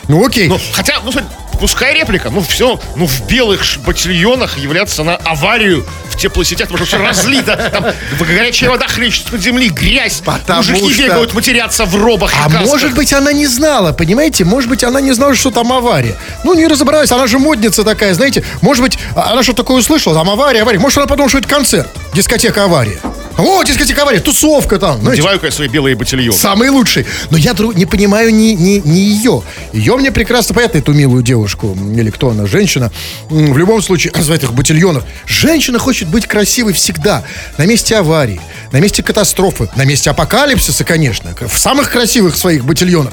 [0.07, 0.49] Ну окей.
[0.49, 1.29] Ну, хотя, ну, смотри,
[1.65, 6.99] пускай реплика, ну, все, ну, в белых ботильонах являться на аварию в теплосетях, потому что
[6.99, 7.87] все разлито, там
[8.19, 12.95] горячая вода хлещет под земли, грязь, Потому мужики что- бегают матерятся в робах А может
[12.95, 14.45] быть, она не знала, понимаете?
[14.45, 16.17] Может быть, она не знала, что там авария.
[16.45, 18.45] Ну, не разобралась, она же модница такая, знаете.
[18.61, 20.79] Может быть, а- она что такое услышала, там авария, авария.
[20.79, 22.99] Может, она подумала, что это концерт, дискотека авария.
[23.37, 25.01] О, дискотека авария, тусовка там.
[25.01, 25.21] знаете.
[25.23, 26.39] Надеваю-ка я свои белые ботильоны.
[26.39, 27.05] Самый лучший.
[27.31, 29.43] Но я дру- не понимаю ни, ни, ни ее.
[29.73, 31.77] Ее мне прекрасно понятно, эту милую девушку.
[31.97, 32.93] Или кто она, женщина.
[33.29, 35.03] В любом случае, в этих ботильонах.
[35.27, 37.25] Женщина хочет быть красивой всегда.
[37.59, 41.35] На месте аварии, на месте катастрофы, на месте апокалипсиса, конечно.
[41.41, 43.13] В самых красивых своих ботильонах.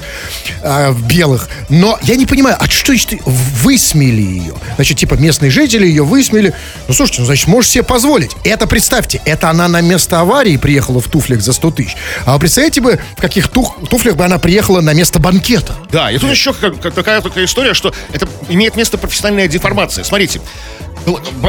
[0.63, 1.49] а, в белых.
[1.69, 4.53] Но я не понимаю, а что значит высмели ее?
[4.75, 6.53] Значит, типа местные жители ее высмели.
[6.87, 8.31] Ну, слушайте, ну, значит, можешь себе позволить.
[8.43, 11.95] Это, представьте, это она на место аварии приехала в туфлях за 100 тысяч.
[12.25, 15.73] А вы представляете бы, в каких тух- туфлях бы она приехала на место банкета?
[15.93, 20.03] Да, и тут еще как- как такая такая история, что это имеет место профессиональная деформация.
[20.03, 20.41] Смотрите,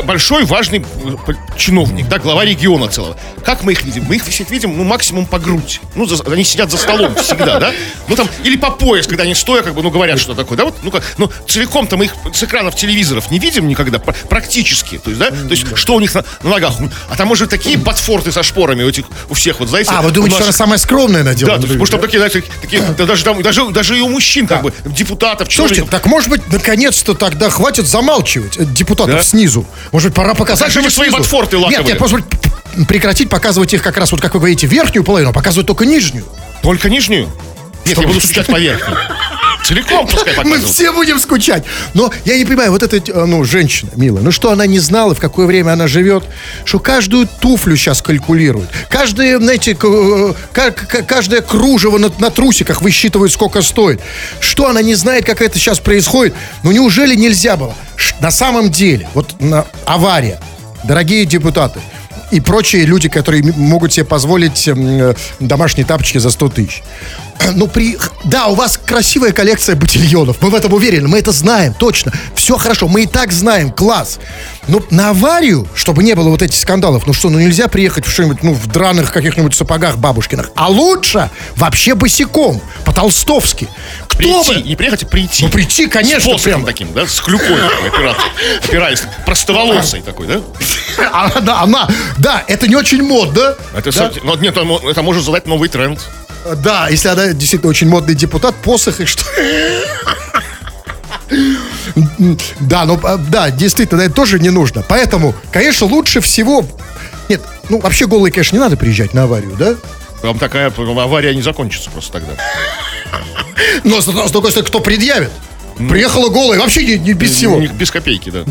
[0.04, 0.84] большой важный
[1.26, 3.16] э, чиновник, да, глава региона целого.
[3.44, 4.04] Как мы их видим?
[4.08, 5.80] Мы их всех видим, ну, максимум по грудь.
[5.94, 7.72] Ну, за- они сидят за столом всегда, да?
[8.08, 10.64] Ну, там, или по пояс, когда они стоя, как бы, ну, говорят, что такое, да?
[10.64, 14.98] Вот, ну, как, ну, целиком-то мы их с экранов телевизоров не видим никогда, пр- практически.
[14.98, 15.30] То есть, да?
[15.30, 16.74] То есть, что у них на, на ногах?
[17.10, 19.90] А там уже такие ботфорты со шпорами у этих, у всех, вот, знаете?
[19.92, 21.56] А, вы думаете, что она самая скромная надела?
[21.56, 24.08] Да, то есть, что там такие, знаете, такие, да, даже, там, даже, даже и у
[24.08, 29.22] мужчин, как бы, депутатов, Слушайте, так может быть, наконец-то тогда хватит замалчивать э, депутатов Да?
[29.42, 29.66] Снизу.
[29.90, 31.22] Может быть, пора показать Как же вы свои снизу.
[31.22, 31.86] ботфорты Нет, лаковые?
[31.92, 35.30] нет, может быть, п- прекратить показывать их как раз, вот как вы говорите, верхнюю половину,
[35.30, 36.24] а показывать только нижнюю.
[36.62, 37.28] Только нижнюю?
[37.86, 38.94] Нет, я буду скучать по верхней.
[39.64, 40.66] Целиком пускай Мы показывают.
[40.74, 41.62] все будем скучать.
[41.94, 45.14] Но я не понимаю, вот эта, э, ну, женщина, милая, ну что она не знала,
[45.14, 46.24] в какое время она живет,
[46.64, 48.68] что каждую туфлю сейчас калькулируют.
[48.88, 54.00] Каждое, знаете, э, ка- ка- каждое кружево на, на трусиках высчитывают, сколько стоит.
[54.40, 56.34] Что она не знает, как это сейчас происходит?
[56.64, 57.74] Ну неужели нельзя было?
[58.18, 60.40] На самом деле, вот на, авария,
[60.82, 61.80] дорогие депутаты,
[62.32, 66.82] и прочие люди, которые могут себе позволить м, э, домашние тапочки за 100 тысяч.
[67.54, 67.98] Ну, при...
[68.24, 70.40] Да, у вас красивая коллекция ботильонов.
[70.40, 71.08] Мы в этом уверены.
[71.08, 72.12] Мы это знаем, точно.
[72.34, 72.88] Все хорошо.
[72.88, 73.70] Мы и так знаем.
[73.70, 74.18] Класс.
[74.68, 78.10] Но на аварию, чтобы не было вот этих скандалов, ну что, ну нельзя приехать в
[78.10, 80.50] что-нибудь, ну, в драных каких-нибудь сапогах бабушкиных.
[80.54, 83.68] А лучше вообще босиком, по-толстовски.
[84.12, 84.68] Кто Прийти, бы...
[84.68, 85.44] не приехать, а прийти.
[85.44, 86.64] Ну, прийти, конечно, С прям.
[86.64, 88.22] таким, да, с клюкой опираться.
[88.62, 90.40] Опираясь, простоволосый такой, да?
[91.12, 93.54] А, да, она, да, это не очень модно.
[93.74, 94.12] Это, да?
[94.22, 95.98] ну, нет, это, может задать новый тренд.
[96.56, 99.24] Да, если она действительно очень модный депутат, посох и что...
[102.60, 104.84] Да, ну, а, да, действительно, это тоже не нужно.
[104.86, 106.64] Поэтому, конечно, лучше всего...
[107.28, 109.74] Нет, ну, вообще голые, конечно, не надо приезжать на аварию, да?
[110.20, 112.34] Там такая авария не закончится просто тогда.
[113.84, 115.30] Но, с, другой стороны, кто предъявит?
[115.88, 117.56] Приехала голая, вообще не, не без всего.
[117.56, 118.44] У них без копейки, да.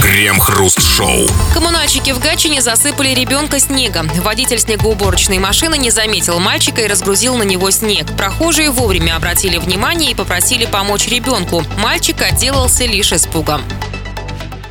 [0.00, 1.28] Крем-хруст-шоу.
[1.54, 4.08] Коммунальщики в Гатчине засыпали ребенка снегом.
[4.22, 8.06] Водитель снегоуборочной машины не заметил мальчика и разгрузил на него снег.
[8.16, 11.64] Прохожие вовремя обратили внимание и попросили помочь ребенку.
[11.78, 13.62] Мальчик отделался лишь испугом.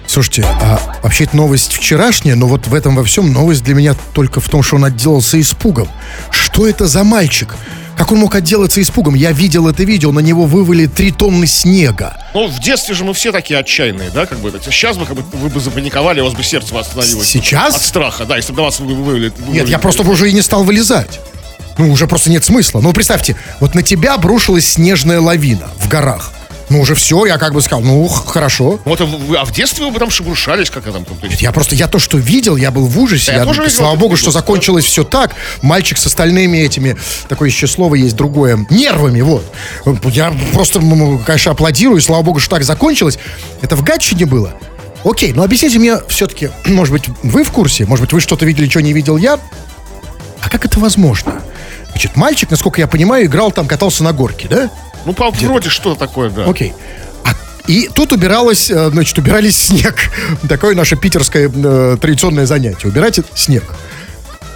[0.06, 3.96] Слушайте, а вообще это новость вчерашняя, но вот в этом во всем новость для меня
[4.14, 5.88] только в том, что он отделался испугом.
[6.32, 7.56] Что это за мальчик?
[8.02, 9.14] Как он мог отделаться испугом?
[9.14, 12.18] Я видел это видео, на него вывали три тонны снега.
[12.34, 14.50] Ну, в детстве же мы все такие отчаянные, да, как бы.
[14.50, 14.60] это.
[14.72, 17.28] Сейчас бы, как бы, вы бы запаниковали, у вас бы сердце остановилось.
[17.28, 17.76] Сейчас?
[17.76, 19.32] От страха, да, если бы на вас вы- вывели.
[19.50, 21.20] Нет, я просто бы уже и не стал вылезать.
[21.78, 22.82] Ну, уже просто нет смысла.
[22.82, 26.34] Ну, представьте, вот на тебя обрушилась снежная лавина в горах.
[26.72, 28.80] Ну, уже все, я как бы сказал, ну, хорошо.
[28.86, 31.52] Вот, а вы- а в детстве вы бы там шебуршались, как там, там, есть, Я
[31.52, 33.28] просто, я то, что видел, я был в ужасе.
[33.28, 35.36] Да, я Я- тоже слава богу, что закончилось все так.
[35.62, 36.96] Мальчик с остальными этими,
[37.28, 39.44] такое еще слово есть другое, нервами, вот.
[40.14, 40.80] Я просто,
[41.26, 43.20] конечно, аплодирую, слава богу, что так закончилось.
[43.62, 44.54] Это в Гатчине было.
[45.04, 48.70] Окей, но объясните мне все-таки, может быть, вы в курсе, может быть, вы что-то видели,
[48.70, 49.38] что не видел я?
[50.42, 51.42] А как это возможно?
[51.90, 54.70] Значит, мальчик, насколько я понимаю, играл там, катался на горке, да?
[55.06, 56.46] Ну, по, вроде что-то такое, да.
[56.46, 56.74] Окей.
[57.24, 57.32] А-
[57.68, 59.96] и тут убиралось, э, значит, убирались снег.
[60.48, 62.88] Такое наше питерское э, традиционное занятие.
[62.88, 63.64] Убирать снег.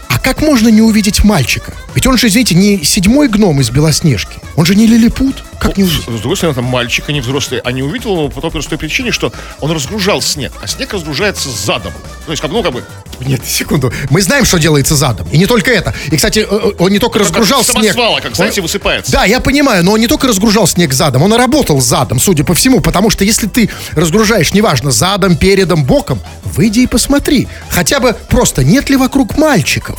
[0.09, 1.73] А как можно не увидеть мальчика?
[1.95, 4.37] Ведь он же, извините, не седьмой гном из Белоснежки.
[4.57, 5.43] Он же не лилипут.
[5.59, 6.03] Как не Ну, увидеть?
[6.05, 8.77] с, другой стороны, там мальчик, а не взрослый, а не увидел его по той простой
[8.77, 9.31] причине, что
[9.61, 11.93] он разгружал снег, а снег разгружается задом.
[12.25, 12.83] То есть, как, ну, как бы,
[13.21, 13.93] Нет, секунду.
[14.09, 15.25] Мы знаем, что делается задом.
[15.31, 15.93] И не только это.
[16.11, 17.93] И, кстати, э, э, он не только как разгружал с снег.
[17.93, 19.09] самосвала, как, Он- знаете, высыпается.
[19.13, 22.43] Да, я понимаю, но он не только разгружал снег задом, он и работал задом, судя
[22.43, 27.47] по всему, потому что если ты разгружаешь, неважно, задом, передом, боком, выйди и посмотри.
[27.69, 29.97] Хотя бы просто, нет ли вокруг мальчиков.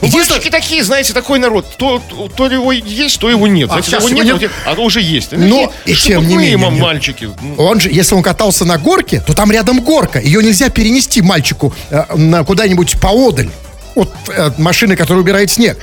[0.00, 0.08] Ну,
[0.48, 1.66] мальчики такие, знаете, такой народ.
[1.76, 2.02] То,
[2.36, 3.70] то, его есть, то его нет.
[3.72, 4.50] А, сейчас его нет, нет.
[4.64, 5.32] а то уже есть.
[5.32, 6.80] Но и тем не менее, нет.
[6.80, 7.28] мальчики.
[7.40, 10.20] Ну, Он же, если он катался на горке, то там рядом горка.
[10.20, 13.50] Ее нельзя перенести мальчику э, на куда-нибудь поодаль
[13.94, 15.78] от э, машины, которая убирает снег.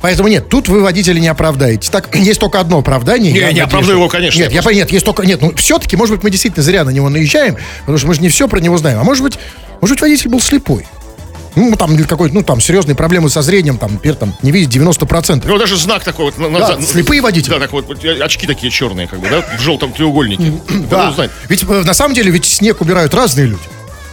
[0.00, 1.90] Поэтому нет, тут вы водителя не оправдаете.
[1.90, 3.32] Так, есть только одно оправдание.
[3.32, 4.38] Не, Я не оправдаю его, конечно.
[4.38, 5.24] Нет, я понимаю, нет, есть только...
[5.24, 8.20] Нет, ну все-таки, может быть, мы действительно зря на него наезжаем, потому что мы же
[8.20, 8.98] не все про него знаем.
[9.00, 9.38] А может быть,
[9.80, 10.86] может быть, водитель был слепой.
[11.56, 15.44] Ну, там, какой-то, ну, там, серьезные проблемы со зрением, там, например, там, не видит 90%.
[15.44, 16.38] У него даже знак такой вот.
[16.38, 16.82] на- Да, назад.
[16.84, 17.50] слепые водители.
[17.54, 20.52] Да, такой вот, вот, очки такие черные, как бы, да, в желтом треугольнике.
[20.90, 21.14] Да.
[21.16, 23.62] Ну, Ведь э, на самом деле ведь снег убирают разные люди.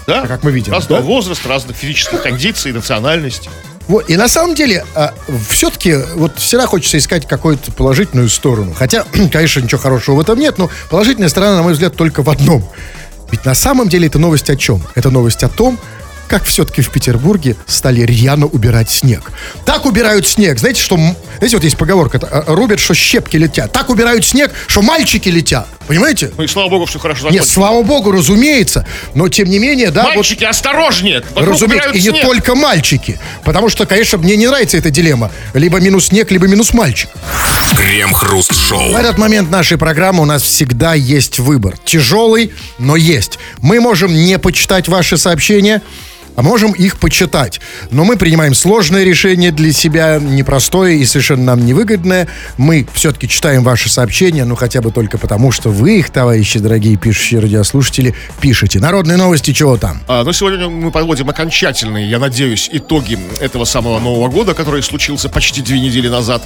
[0.07, 0.25] да?
[0.27, 1.07] как мы видим, Разного да?
[1.07, 3.49] возраста, разных физических кондиций, национальностей.
[3.87, 4.85] Вот, и на самом деле,
[5.49, 8.73] все-таки, вот всегда хочется искать какую-то положительную сторону.
[8.77, 12.29] Хотя, конечно, ничего хорошего в этом нет, но положительная сторона, на мой взгляд, только в
[12.29, 12.63] одном.
[13.31, 14.83] Ведь на самом деле это новость о чем?
[14.95, 15.79] Это новость о том,
[16.31, 19.33] как все-таки в Петербурге стали рьяно убирать снег.
[19.65, 20.59] Так убирают снег.
[20.59, 20.95] Знаете, что...
[20.95, 23.73] Знаете, вот есть поговорка, это, э, рубят, что щепки летят.
[23.73, 25.67] Так убирают снег, что мальчики летят.
[25.87, 26.31] Понимаете?
[26.37, 27.53] Ну и слава богу, все хорошо Нет, закончилось.
[27.53, 28.87] слава богу, разумеется.
[29.13, 31.21] Но тем не менее, да, вот Мальчики, осторожнее!
[31.35, 32.21] Вокруг Разумеется, и не снег.
[32.21, 33.19] только мальчики.
[33.43, 35.31] Потому что, конечно, мне не нравится эта дилемма.
[35.53, 37.09] Либо минус снег, либо минус мальчик.
[37.75, 38.93] Крем-хруст-шоу.
[38.93, 41.75] В этот момент нашей программы у нас всегда есть выбор.
[41.83, 43.37] Тяжелый, но есть.
[43.61, 45.81] Мы можем не почитать ваши сообщения,
[46.35, 47.59] а можем их почитать.
[47.89, 52.27] Но мы принимаем сложное решение для себя, непростое и совершенно нам невыгодное.
[52.57, 56.97] Мы все-таки читаем ваши сообщения, ну хотя бы только потому, что вы их, товарищи дорогие
[56.97, 58.79] пишущие радиослушатели, пишете.
[58.79, 60.01] Народные новости, чего там?
[60.07, 65.29] А, но сегодня мы подводим окончательные, я надеюсь, итоги этого самого Нового года, который случился
[65.29, 66.43] почти две недели назад.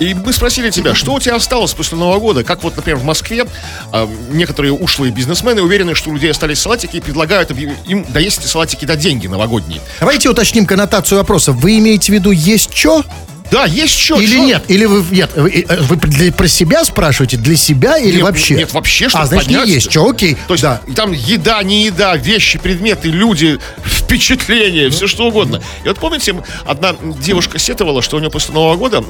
[0.00, 2.42] И мы спросили тебя, что у тебя осталось после Нового года?
[2.42, 3.46] Как вот, например, в Москве
[3.92, 8.46] а, некоторые ушлые бизнесмены уверены, что у людей остались салатики и предлагают им- доесть эти
[8.46, 9.80] салатики до деньги новогодние.
[10.00, 11.52] Давайте уточним коннотацию вопроса.
[11.52, 13.04] Вы имеете в виду есть что?
[13.50, 14.20] Да, есть что?
[14.20, 14.44] Или чё?
[14.44, 14.64] нет?
[14.68, 15.30] Или вы нет?
[15.34, 17.36] Вы, э, вы для- про себя спрашиваете?
[17.36, 18.54] Для себя или Нет, вообще?
[18.54, 20.36] Нет, вообще, что А, значит, не есть что, окей.
[20.46, 20.80] То есть да.
[20.94, 25.60] там еда, не еда, вещи, предметы, люди, впечатления, все что угодно.
[25.84, 26.34] И вот помните,
[26.64, 29.04] одна девушка сетовала, что у нее после Нового года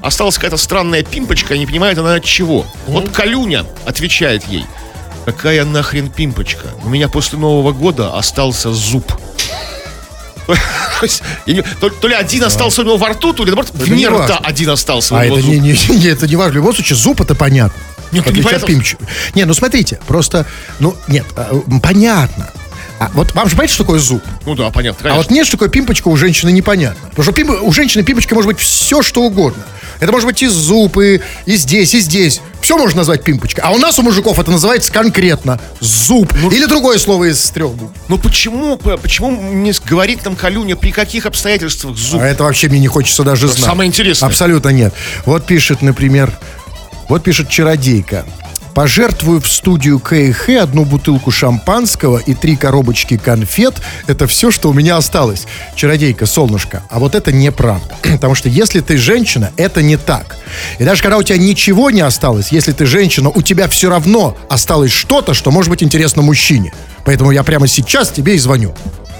[0.00, 2.66] осталась какая-то странная пимпочка, и не понимает она от чего.
[2.86, 4.64] Вот Калюня отвечает ей.
[5.24, 6.68] Какая нахрен пимпочка?
[6.84, 9.10] У меня после Нового года остался зуб.
[12.00, 14.70] То ли один остался у него во рту, то ли, наоборот, вне не рта один
[14.70, 16.52] остался у А него это не, не, не, это не важно.
[16.52, 17.80] В любом случае, зуб это понятно.
[18.12, 18.96] Нет, не.
[19.34, 20.46] Не, ну смотрите, просто,
[20.78, 22.50] ну, нет, м, понятно.
[23.00, 24.22] А вот вам же понимаете, что такое зуб?
[24.46, 25.22] Ну да, понятно, А конечно.
[25.22, 27.08] вот мне, что такое пимпочка, у женщины непонятно.
[27.10, 29.64] Потому что пимп- у женщины пимпочка может быть все, что угодно.
[30.00, 32.40] Это может быть и зуб, и, и здесь, и здесь.
[32.60, 33.62] Все можно назвать пимпочкой.
[33.64, 36.32] А у нас, у мужиков, это называется конкретно зуб.
[36.52, 37.92] Или другое слово из трех букв.
[38.08, 42.20] Ну почему, почему не с- говорит нам Калюня, при каких обстоятельствах зуб?
[42.20, 43.64] А это вообще мне не хочется даже знать.
[43.64, 44.28] самое интересное.
[44.28, 44.94] Абсолютно нет.
[45.26, 46.32] Вот пишет, например,
[47.08, 48.24] вот пишет чародейка.
[48.74, 53.74] Пожертвую в студию КХ одну бутылку шампанского и три коробочки конфет.
[54.08, 55.46] Это все, что у меня осталось.
[55.76, 56.82] Чародейка, солнышко.
[56.90, 57.94] А вот это неправда.
[58.02, 60.36] Потому что если ты женщина, это не так.
[60.80, 64.36] И даже когда у тебя ничего не осталось, если ты женщина, у тебя все равно
[64.48, 66.74] осталось что-то, что может быть интересно мужчине.
[67.04, 68.74] Поэтому я прямо сейчас тебе и звоню.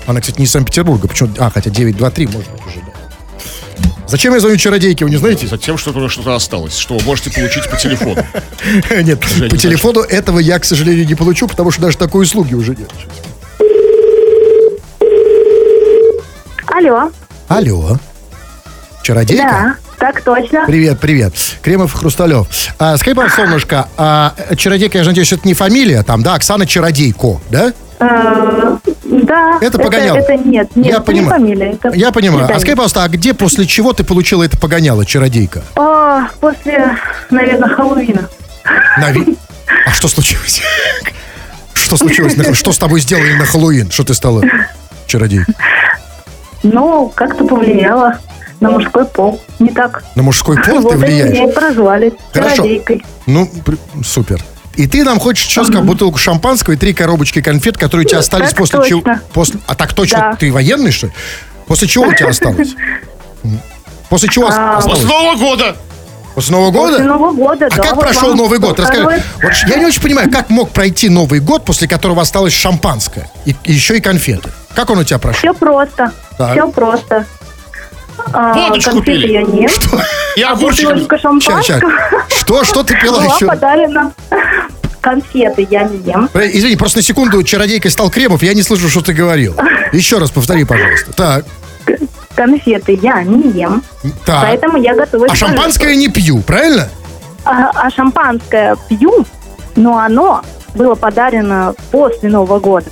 [0.06, 1.06] Она, кстати, не из Санкт-Петербурга.
[1.06, 1.30] Почему?
[1.38, 2.93] А, хотя 923, может быть, уже, да.
[4.06, 5.46] Зачем я звоню чародейке, вы не знаете?
[5.46, 8.24] Затем, что что-то осталось, что вы можете получить по телефону.
[8.90, 12.74] Нет, по телефону этого я, к сожалению, не получу, потому что даже такой услуги уже
[12.76, 12.90] нет.
[16.66, 17.10] Алло.
[17.48, 17.98] Алло.
[19.02, 19.44] Чародейка?
[19.44, 20.64] Да, так точно.
[20.66, 21.34] Привет, привет.
[21.62, 22.46] Кремов и Хрусталев.
[22.78, 26.34] А, скажи, пожалуйста, солнышко, а чародейка, я же надеюсь, это не фамилия там, да?
[26.34, 27.72] Оксана Чародейко, да?
[29.26, 29.58] Да.
[29.60, 30.16] Это погоняло.
[30.18, 31.30] Это, нет, нет, Я это не понимаю.
[31.40, 31.70] фамилия.
[31.72, 32.44] это Я понимаю.
[32.44, 32.60] А свидание.
[32.60, 35.62] скажи, пожалуйста, а где, после чего ты получила это погоняло, чародейка?
[35.76, 36.96] А, после,
[37.30, 38.28] наверное, Хэллоуина.
[39.00, 39.36] Нави-
[39.86, 40.62] А что случилось?
[41.72, 42.36] Что случилось?
[42.36, 43.90] на- Что с тобой сделали на Хэллоуин?
[43.90, 44.42] Что ты стала
[45.06, 45.54] чародейкой?
[46.62, 48.18] Ну, как-то повлияло
[48.60, 49.40] на мужской пол.
[49.58, 50.02] Не так.
[50.14, 51.32] На мужской пол вот ты влияешь?
[51.38, 52.56] меня прозвали Хорошо.
[52.56, 53.04] чародейкой.
[53.26, 53.50] Ну,
[54.04, 54.42] супер.
[54.76, 58.18] И ты нам хочешь сейчас как бутылку шампанского и три коробочки конфет, которые у тебя
[58.18, 59.02] остались Так после чего?
[59.32, 59.60] После...
[59.66, 60.18] А так точно?
[60.18, 60.36] Да.
[60.36, 61.12] Ты военный, что ли?
[61.66, 62.74] После чего у тебя осталось?
[64.08, 65.00] После чего А, осталось?
[65.00, 65.76] После Нового года!
[66.34, 66.92] После Нового года?
[66.92, 67.82] После Нового года, А да.
[67.82, 68.78] как вот прошел Новый год?
[68.80, 69.22] Расскажи.
[69.42, 73.54] Вот я не очень понимаю, как мог пройти Новый год, после которого осталось шампанское и,
[73.64, 74.50] и еще и конфеты.
[74.74, 75.38] Как он у тебя прошел?
[75.40, 76.12] Все просто.
[76.36, 76.52] Так.
[76.52, 77.26] Все просто.
[78.32, 79.32] А, Водочку конфеты пили.
[79.32, 79.68] я не.
[80.36, 81.00] И А огурчиками.
[81.00, 81.80] бутылочка Ща, ща.
[81.80, 83.46] шампанского Что, что ты пила была еще?
[83.46, 84.12] подарена.
[85.04, 86.30] Конфеты я не ем.
[86.32, 89.54] Э, Извини, просто на секунду чародейкой стал Кремов, я не слышу, что ты говорил.
[89.92, 91.12] Еще раз повтори, пожалуйста.
[91.12, 91.44] Так,
[92.34, 93.82] Конфеты я не ем.
[94.24, 94.44] так.
[94.44, 95.30] Поэтому я готовлюсь.
[95.30, 96.88] А шампанское не пью, правильно?
[97.44, 99.26] А, а шампанское пью,
[99.76, 100.42] но оно
[100.74, 102.86] было подарено после Нового года.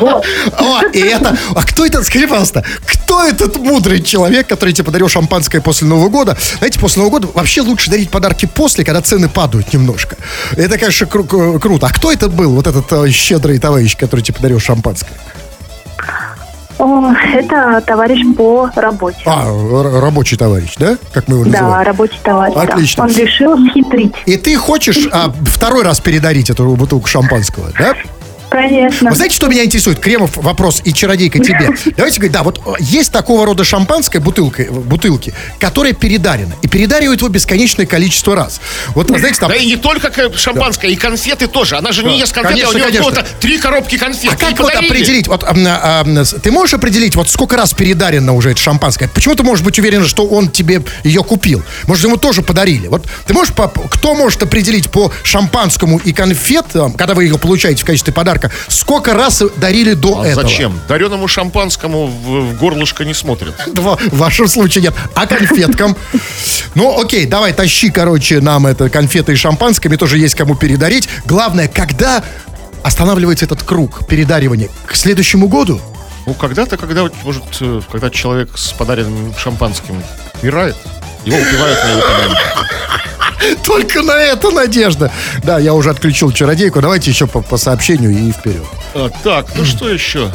[0.00, 1.36] О, и это...
[1.54, 6.08] А кто этот, скажи, пожалуйста, кто этот мудрый человек, который тебе подарил шампанское после Нового
[6.08, 6.36] года?
[6.58, 10.16] Знаете, после Нового года вообще лучше дарить подарки после, когда цены падают немножко.
[10.56, 11.86] Это, конечно, кру- кру- круто.
[11.86, 15.12] А кто это был, вот этот э, щедрый товарищ, который тебе подарил шампанское?
[16.78, 19.18] О, это товарищ по работе.
[19.26, 20.96] А, рабочий товарищ, да?
[21.12, 21.86] Как мы его да, называем?
[21.86, 22.54] рабочий товарищ.
[22.54, 22.62] да.
[22.62, 23.04] Отлично.
[23.04, 24.14] Он решил схитрить.
[24.24, 27.94] И ты хочешь а, второй раз передарить эту бутылку шампанского, да?
[28.50, 29.10] Конечно.
[29.10, 30.00] Вы знаете, что меня интересует?
[30.00, 31.68] Кремов вопрос и чародейка тебе.
[31.96, 36.54] Давайте говорить, да, вот э, есть такого рода шампанское бутылка, э, бутылки, которая передарена.
[36.62, 38.60] И передаривают его бесконечное количество раз.
[38.94, 39.50] Вот, знаете, там...
[39.50, 41.76] Да и не только к- шампанское, и конфеты тоже.
[41.76, 43.26] Она же не ест конфеты, Конечно, а у нее конечно.
[43.40, 44.32] три коробки конфет.
[44.32, 44.90] А как вот подарили.
[44.90, 49.08] определить, вот а, ам, с- ты можешь определить, вот сколько раз передарено уже это шампанское?
[49.08, 51.62] Почему ты можешь быть уверен, что он тебе ее купил?
[51.86, 52.88] Может, ему тоже подарили?
[52.88, 57.82] Вот ты можешь, по- кто может определить по шампанскому и конфетам, когда вы ее получаете
[57.82, 60.42] в качестве подарка, сколько раз дарили до А этого?
[60.48, 60.80] зачем?
[60.88, 63.54] Дареному шампанскому в, в горлышко не смотрят.
[63.66, 64.94] В, в вашем случае нет.
[65.14, 65.96] А конфеткам?
[66.74, 69.88] Ну, окей, давай, тащи, короче, нам это конфеты и шампанское.
[69.88, 71.08] Мне тоже есть кому передарить.
[71.26, 72.22] Главное, когда
[72.82, 74.68] останавливается этот круг передаривания?
[74.86, 75.80] К следующему году?
[76.26, 80.02] Ну, когда-то, когда, может, э, когда человек с подаренным шампанским
[80.42, 80.76] умирает,
[81.24, 82.34] его упивают на его.
[83.64, 85.10] Только на это надежда.
[85.42, 86.80] Да, я уже отключил чародейку.
[86.80, 88.64] Давайте еще по, по сообщению и вперед.
[88.94, 90.30] А, так, ну что еще?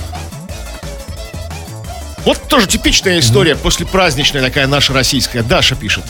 [2.24, 5.44] Вот тоже типичная история после праздничная такая наша российская.
[5.44, 6.04] Даша пишет.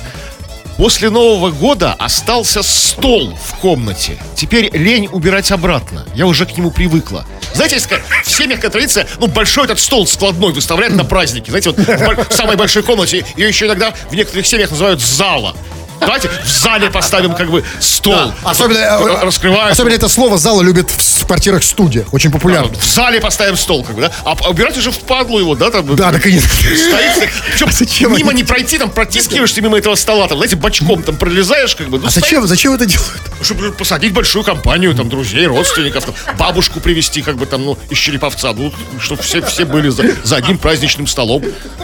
[0.78, 4.18] После Нового года остался стол в комнате.
[4.36, 6.06] Теперь лень убирать обратно.
[6.14, 7.26] Я уже к нему привыкла.
[7.54, 11.50] Знаете, такая в семьях традиция, ну, большой этот стол складной выставляют на праздники.
[11.50, 15.56] Знаете, вот в самой большой комнате ее еще иногда в некоторых семьях называют зала.
[16.00, 18.34] Давайте в зале поставим как бы стол.
[18.44, 19.72] Особенно, э, раскрывают.
[19.72, 22.14] Особенно это слово зала любят в с- квартирах-студиях.
[22.14, 22.70] Очень Да, популярно.
[22.70, 24.12] вот в зале поставим стол, как бы, да?
[24.24, 25.72] А убирать уже впадлу его, да?
[25.72, 29.96] Там, Да, и Стоит, причем А зачем мимо они- не пройти, там протискиваешься мимо этого
[29.96, 31.98] стола, там, знаете, бочком там пролезаешь, как бы.
[32.00, 33.10] Ну, А зачем, зачем это делают?
[33.12, 37.78] стоит, чтобы посадить большую компанию, там, друзей, родственников, там, бабушку привести, как бы там, ну,
[37.90, 41.44] из Череповца, ну, чтобы все, все были за, за одним праздничным столом.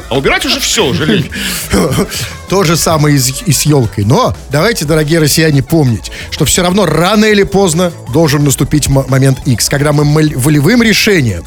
[0.10, 1.30] А убирать уже все, уже лень.
[2.50, 4.04] То же самое и с елкой.
[4.12, 9.70] Но давайте, дорогие россияне, помнить, что все равно рано или поздно должен наступить момент X,
[9.70, 10.04] когда мы
[10.36, 11.46] волевым решением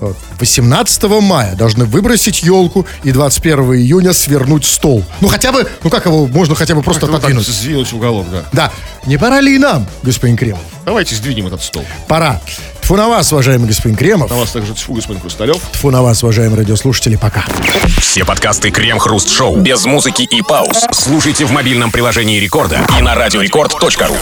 [0.00, 5.04] вот, 18 мая должны выбросить елку и 21 июня свернуть стол.
[5.20, 7.46] Ну хотя бы, ну как его, можно хотя бы просто так, отодвинуть.
[7.46, 8.44] в уголок, да.
[8.52, 8.72] Да,
[9.06, 10.60] не пора ли и нам, господин Кремов?
[10.84, 11.84] Давайте сдвинем этот стол.
[12.08, 12.40] Пора.
[12.82, 14.30] Тфу на вас, уважаемый господин Кремов.
[14.30, 15.56] На вас также тьфу, господин Хрусталев.
[15.72, 17.44] Тфу на вас, уважаемые радиослушатели, пока.
[17.98, 23.14] Все подкасты Крем-Хруст Шоу без музыки и пауз слушайте в мобильном приложении Рекорда и на
[23.14, 24.16] радиорекорд.ру.